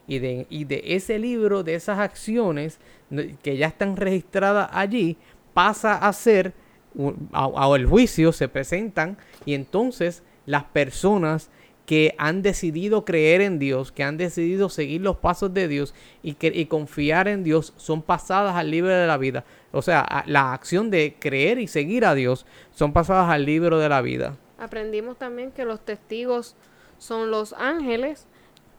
y 0.09 0.19
de, 0.19 0.83
ese 0.85 1.19
libro, 1.19 1.63
de 1.63 1.75
esas 1.75 1.99
acciones 1.99 2.79
que 3.43 3.57
ya 3.57 3.67
están 3.67 3.97
registradas 3.97 4.71
allí, 4.73 5.17
pasa 5.53 5.97
a 5.97 6.13
ser, 6.13 6.53
a, 7.33 7.75
el 7.75 7.87
juicio 7.87 8.33
se 8.33 8.49
presentan 8.49 9.17
y 9.45 9.55
entonces 9.55 10.23
las 10.45 10.65
personas 10.65 11.51
que 11.87 12.15
han 12.19 12.43
decidido 12.43 13.05
creer 13.05 13.41
en 13.41 13.59
Dios, 13.59 13.93
que 13.93 14.03
han 14.03 14.17
decidido 14.17 14.69
seguir 14.69 15.01
los 15.01 15.19
pasos 15.19 15.55
de 15.55 15.69
Dios 15.69 15.95
y, 16.23 16.35
que, 16.35 16.49
y 16.49 16.67
confiar 16.67 17.29
en 17.29 17.45
Dios, 17.45 17.73
son 17.77 18.03
pasadas 18.03 18.57
al 18.57 18.71
libro 18.71 18.93
de 18.93 19.07
la 19.07 19.17
vida. 19.19 19.45
O 19.73 19.83
sea, 19.83 20.25
la 20.27 20.53
acción 20.53 20.91
de 20.91 21.17
creer 21.19 21.59
y 21.59 21.67
seguir 21.67 22.05
a 22.05 22.15
Dios 22.15 22.47
son 22.73 22.93
pasadas 22.93 23.29
al 23.31 23.45
libro 23.45 23.79
de 23.79 23.89
la 23.89 24.01
vida. 24.01 24.37
Aprendimos 24.59 25.19
también 25.19 25.51
que 25.53 25.65
los 25.65 25.81
testigos 25.85 26.57
son 26.99 27.31
los 27.31 27.53
ángeles 27.53 28.27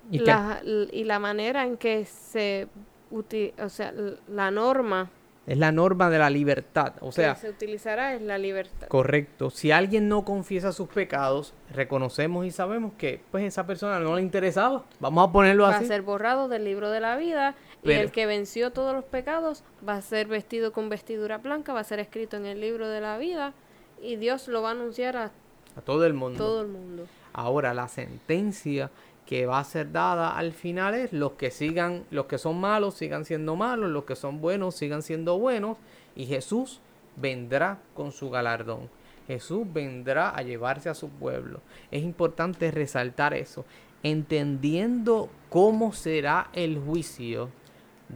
¿Y, 0.09 0.19
la, 0.19 0.61
y 0.63 1.03
la 1.03 1.19
manera 1.19 1.65
en 1.65 1.77
que 1.77 2.05
se 2.05 2.67
o 3.11 3.69
sea, 3.69 3.93
la 4.27 4.51
norma 4.51 5.09
es 5.47 5.57
la 5.57 5.71
norma 5.71 6.09
de 6.09 6.19
la 6.19 6.29
libertad, 6.29 6.95
o 6.99 7.13
sea, 7.13 7.33
que 7.33 7.39
se 7.39 7.49
utilizará 7.49 8.13
es 8.13 8.21
la 8.21 8.37
libertad. 8.37 8.89
Correcto. 8.89 9.49
Si 9.49 9.71
alguien 9.71 10.09
no 10.09 10.25
confiesa 10.25 10.73
sus 10.73 10.89
pecados, 10.89 11.53
reconocemos 11.73 12.45
y 12.45 12.51
sabemos 12.51 12.91
que 12.97 13.21
pues 13.31 13.45
esa 13.45 13.65
persona 13.65 13.97
no 14.01 14.17
le 14.17 14.21
interesaba. 14.21 14.83
Vamos 14.99 15.29
a 15.29 15.31
ponerlo 15.31 15.65
así. 15.65 15.79
Va 15.79 15.85
a 15.85 15.87
ser 15.87 16.01
borrado 16.01 16.49
del 16.49 16.65
libro 16.65 16.91
de 16.91 16.99
la 16.99 17.15
vida 17.15 17.55
y 17.83 17.91
el 17.91 18.11
que 18.11 18.25
venció 18.25 18.71
todos 18.71 18.93
los 18.93 19.05
pecados 19.05 19.63
va 19.87 19.95
a 19.95 20.01
ser 20.01 20.27
vestido 20.27 20.71
con 20.71 20.89
vestidura 20.89 21.37
blanca, 21.37 21.73
va 21.73 21.81
a 21.81 21.83
ser 21.83 21.99
escrito 21.99 22.37
en 22.37 22.45
el 22.45 22.59
libro 22.59 22.87
de 22.89 23.01
la 23.01 23.17
vida 23.17 23.53
y 24.01 24.15
Dios 24.17 24.47
lo 24.47 24.61
va 24.61 24.69
a 24.69 24.71
anunciar 24.71 25.17
a, 25.17 25.31
a 25.75 25.81
todo 25.81 26.05
el 26.05 26.13
mundo. 26.13 26.37
Todo 26.37 26.61
el 26.61 26.67
mundo. 26.67 27.07
Ahora 27.33 27.73
la 27.73 27.87
sentencia 27.87 28.89
que 29.25 29.45
va 29.45 29.59
a 29.59 29.63
ser 29.63 29.91
dada 29.91 30.37
al 30.37 30.53
final 30.53 30.95
es 30.95 31.13
los 31.13 31.33
que 31.33 31.51
sigan, 31.51 32.05
los 32.11 32.25
que 32.25 32.37
son 32.37 32.59
malos 32.59 32.95
sigan 32.95 33.25
siendo 33.25 33.55
malos, 33.55 33.89
los 33.89 34.05
que 34.05 34.15
son 34.15 34.41
buenos 34.41 34.75
sigan 34.75 35.01
siendo 35.01 35.37
buenos 35.37 35.77
y 36.15 36.25
Jesús 36.25 36.79
vendrá 37.17 37.79
con 37.93 38.11
su 38.11 38.29
galardón. 38.29 38.89
Jesús 39.27 39.67
vendrá 39.71 40.29
a 40.29 40.41
llevarse 40.41 40.89
a 40.89 40.93
su 40.93 41.09
pueblo. 41.09 41.59
Es 41.91 42.03
importante 42.03 42.71
resaltar 42.71 43.33
eso. 43.33 43.65
Entendiendo 44.01 45.29
cómo 45.49 45.91
será 45.91 46.49
el 46.53 46.79
juicio, 46.79 47.49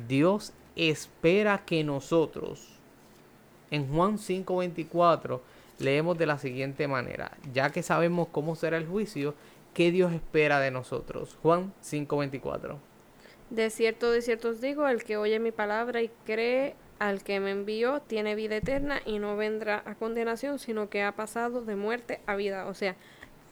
Dios 0.08 0.54
espera 0.76 1.64
que 1.66 1.84
nosotros, 1.84 2.68
en 3.70 3.88
Juan 3.94 4.18
5:24, 4.18 5.42
leemos 5.80 6.18
de 6.18 6.26
la 6.26 6.38
siguiente 6.38 6.88
manera, 6.88 7.38
ya 7.54 7.70
que 7.70 7.84
sabemos 7.84 8.28
cómo 8.32 8.56
será 8.56 8.78
el 8.78 8.88
juicio, 8.88 9.34
¿qué 9.74 9.92
Dios 9.92 10.14
espera 10.14 10.60
de 10.60 10.72
nosotros? 10.72 11.38
Juan 11.42 11.74
5:24. 11.82 12.78
De 13.50 13.70
cierto, 13.70 14.12
de 14.12 14.22
cierto 14.22 14.50
os 14.50 14.62
digo, 14.62 14.88
el 14.88 15.04
que 15.04 15.18
oye 15.18 15.40
mi 15.40 15.52
palabra 15.52 16.02
y 16.02 16.10
cree 16.26 16.76
al 17.00 17.24
que 17.24 17.40
me 17.40 17.52
envió 17.52 18.00
tiene 18.00 18.36
vida 18.36 18.58
eterna 18.58 19.02
y 19.06 19.20
no 19.20 19.36
vendrá 19.36 19.84
a 19.86 19.96
condenación, 19.96 20.60
sino 20.60 20.90
que 20.90 21.02
ha 21.04 21.12
pasado 21.14 21.62
de 21.62 21.76
muerte 21.76 22.22
a 22.28 22.36
vida. 22.36 22.68
O 22.68 22.74
sea, 22.74 22.96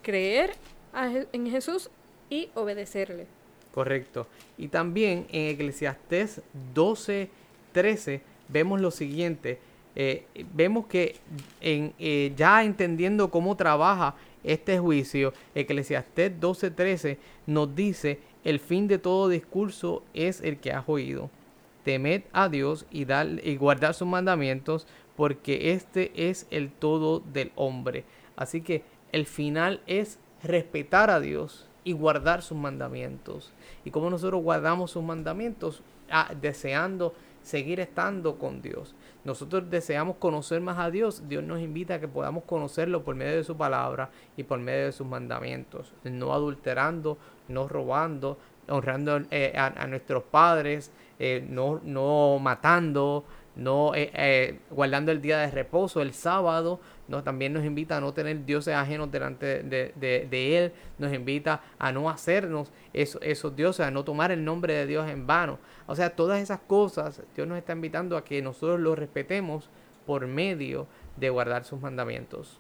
creer 0.03 0.51
en 0.93 1.49
Jesús 1.49 1.89
y 2.29 2.49
obedecerle. 2.55 3.27
Correcto. 3.73 4.27
Y 4.57 4.67
también 4.67 5.27
en 5.31 5.47
Eclesiastés 5.55 6.41
12:13 6.73 8.21
vemos 8.47 8.81
lo 8.81 8.91
siguiente. 8.91 9.59
Eh, 9.95 10.25
vemos 10.53 10.87
que 10.87 11.15
en, 11.61 11.93
eh, 11.99 12.33
ya 12.35 12.63
entendiendo 12.63 13.29
cómo 13.29 13.55
trabaja 13.55 14.15
este 14.43 14.79
juicio, 14.79 15.33
Eclesiastés 15.53 16.31
12:13 16.39 17.17
nos 17.45 17.75
dice, 17.75 18.19
el 18.43 18.59
fin 18.59 18.87
de 18.87 18.97
todo 18.97 19.27
discurso 19.27 20.03
es 20.13 20.41
el 20.41 20.57
que 20.57 20.71
has 20.71 20.87
oído. 20.87 21.29
Temed 21.83 22.23
a 22.33 22.49
Dios 22.49 22.85
y, 22.91 23.05
dar, 23.05 23.27
y 23.43 23.55
guardar 23.57 23.93
sus 23.93 24.07
mandamientos, 24.07 24.87
porque 25.15 25.71
este 25.73 26.29
es 26.29 26.47
el 26.49 26.71
todo 26.71 27.19
del 27.19 27.51
hombre. 27.55 28.05
Así 28.35 28.61
que 28.61 28.83
el 29.11 29.25
final 29.25 29.81
es 29.85 30.17
respetar 30.43 31.09
a 31.09 31.19
Dios 31.19 31.68
y 31.89 31.93
guardar 31.93 32.43
sus 32.43 32.55
mandamientos. 32.55 33.51
Y 33.83 33.89
como 33.89 34.11
nosotros 34.11 34.43
guardamos 34.43 34.91
sus 34.91 35.01
mandamientos, 35.01 35.81
ah, 36.11 36.31
deseando 36.39 37.15
seguir 37.41 37.79
estando 37.79 38.37
con 38.37 38.61
Dios. 38.61 38.93
Nosotros 39.23 39.71
deseamos 39.71 40.17
conocer 40.17 40.61
más 40.61 40.77
a 40.77 40.91
Dios. 40.91 41.23
Dios 41.27 41.43
nos 41.43 41.59
invita 41.61 41.95
a 41.95 41.99
que 41.99 42.07
podamos 42.07 42.43
conocerlo 42.43 43.03
por 43.03 43.15
medio 43.15 43.37
de 43.37 43.43
su 43.43 43.57
palabra 43.57 44.11
y 44.37 44.43
por 44.43 44.59
medio 44.59 44.85
de 44.85 44.91
sus 44.91 45.07
mandamientos. 45.07 45.91
No 46.03 46.31
adulterando, 46.31 47.17
no 47.47 47.67
robando, 47.67 48.37
honrando 48.67 49.21
eh, 49.31 49.55
a, 49.57 49.87
nuestros 49.87 50.21
padres, 50.25 50.91
eh, 51.17 51.43
no, 51.49 51.81
no 51.83 52.37
matando, 52.37 53.25
no 53.59 53.93
eh, 53.93 54.09
eh, 54.13 54.59
guardando 54.69 55.11
el 55.11 55.21
día 55.21 55.37
de 55.39 55.51
reposo, 55.51 56.01
el 56.01 56.13
sábado, 56.13 56.79
¿no? 57.07 57.23
también 57.23 57.53
nos 57.53 57.65
invita 57.65 57.97
a 57.97 58.01
no 58.01 58.13
tener 58.13 58.45
dioses 58.45 58.73
ajenos 58.73 59.11
delante 59.11 59.63
de, 59.63 60.57
Él, 60.57 60.71
nos 60.97 61.13
invita 61.13 61.61
a 61.77 61.91
no 61.91 62.09
hacernos 62.09 62.71
esos 62.93 63.55
dioses, 63.55 63.85
a 63.85 63.91
no 63.91 64.03
tomar 64.03 64.31
el 64.31 64.43
nombre 64.43 64.73
de 64.73 64.85
Dios 64.85 65.09
en 65.09 65.27
vano. 65.27 65.59
O 65.87 65.95
sea, 65.95 66.15
todas 66.15 66.41
esas 66.41 66.59
cosas, 66.59 67.21
Dios 67.35 67.47
nos 67.47 67.57
está 67.57 67.73
invitando 67.73 68.15
a 68.15 68.23
que 68.23 68.41
nosotros 68.41 68.79
los 68.79 68.97
respetemos 68.97 69.69
por 70.05 70.25
medio 70.25 70.87
de 71.17 71.29
guardar 71.29 71.65
sus 71.65 71.81
mandamientos. 71.81 72.59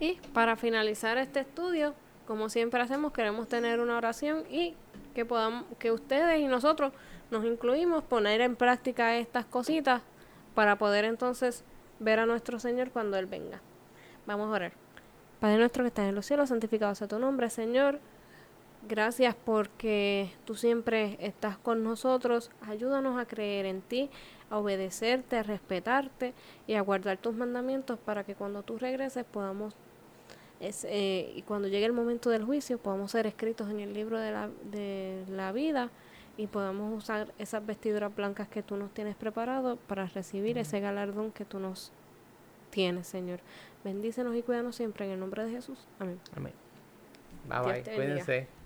Y 0.00 0.18
para 0.32 0.56
finalizar 0.56 1.18
este 1.18 1.40
estudio, 1.40 1.94
como 2.26 2.48
siempre 2.48 2.80
hacemos, 2.80 3.12
queremos 3.12 3.48
tener 3.48 3.80
una 3.80 3.96
oración 3.96 4.44
y 4.50 4.74
que 5.14 5.24
podamos, 5.24 5.64
que 5.78 5.90
ustedes 5.90 6.40
y 6.40 6.46
nosotros 6.46 6.92
nos 7.30 7.44
incluimos, 7.44 8.02
poner 8.04 8.40
en 8.40 8.56
práctica 8.56 9.16
estas 9.16 9.44
cositas 9.44 10.02
para 10.54 10.76
poder 10.76 11.04
entonces 11.04 11.64
ver 12.00 12.20
a 12.20 12.26
nuestro 12.26 12.58
Señor 12.58 12.90
cuando 12.90 13.16
Él 13.16 13.26
venga. 13.26 13.60
Vamos 14.26 14.48
a 14.48 14.52
orar. 14.52 14.72
Padre 15.40 15.58
nuestro 15.58 15.84
que 15.84 15.88
estás 15.88 16.08
en 16.08 16.14
los 16.14 16.26
cielos, 16.26 16.48
santificado 16.48 16.94
sea 16.94 17.08
tu 17.08 17.18
nombre, 17.18 17.50
Señor. 17.50 18.00
Gracias 18.88 19.34
porque 19.44 20.32
tú 20.44 20.54
siempre 20.54 21.16
estás 21.20 21.58
con 21.58 21.84
nosotros. 21.84 22.50
Ayúdanos 22.62 23.20
a 23.20 23.26
creer 23.26 23.66
en 23.66 23.82
ti, 23.82 24.10
a 24.50 24.58
obedecerte, 24.58 25.36
a 25.36 25.42
respetarte 25.42 26.32
y 26.66 26.74
a 26.74 26.80
guardar 26.80 27.18
tus 27.18 27.34
mandamientos 27.34 27.98
para 27.98 28.24
que 28.24 28.34
cuando 28.34 28.62
tú 28.62 28.78
regreses 28.78 29.24
podamos, 29.24 29.74
eh, 30.60 31.32
y 31.36 31.42
cuando 31.42 31.68
llegue 31.68 31.86
el 31.86 31.92
momento 31.92 32.30
del 32.30 32.44
juicio, 32.44 32.78
podamos 32.78 33.12
ser 33.12 33.26
escritos 33.26 33.68
en 33.70 33.80
el 33.80 33.92
libro 33.92 34.18
de 34.18 34.32
la, 34.32 34.48
de 34.70 35.24
la 35.28 35.52
vida 35.52 35.90
y 36.38 36.46
podamos 36.46 36.96
usar 36.96 37.34
esas 37.36 37.66
vestiduras 37.66 38.14
blancas 38.14 38.48
que 38.48 38.62
tú 38.62 38.76
nos 38.76 38.94
tienes 38.94 39.16
preparado 39.16 39.76
para 39.76 40.06
recibir 40.06 40.56
ese 40.56 40.80
galardón 40.80 41.32
que 41.32 41.44
tú 41.44 41.58
nos 41.58 41.92
tienes, 42.70 43.08
Señor. 43.08 43.40
Bendícenos 43.84 44.36
y 44.36 44.42
cuídanos 44.42 44.76
siempre 44.76 45.04
en 45.04 45.12
el 45.12 45.20
nombre 45.20 45.44
de 45.44 45.50
Jesús. 45.50 45.86
Amén. 45.98 46.20
Amén. 46.36 46.52
Bye 47.48 47.82
bye. 47.82 47.94
Cuídense. 47.94 48.57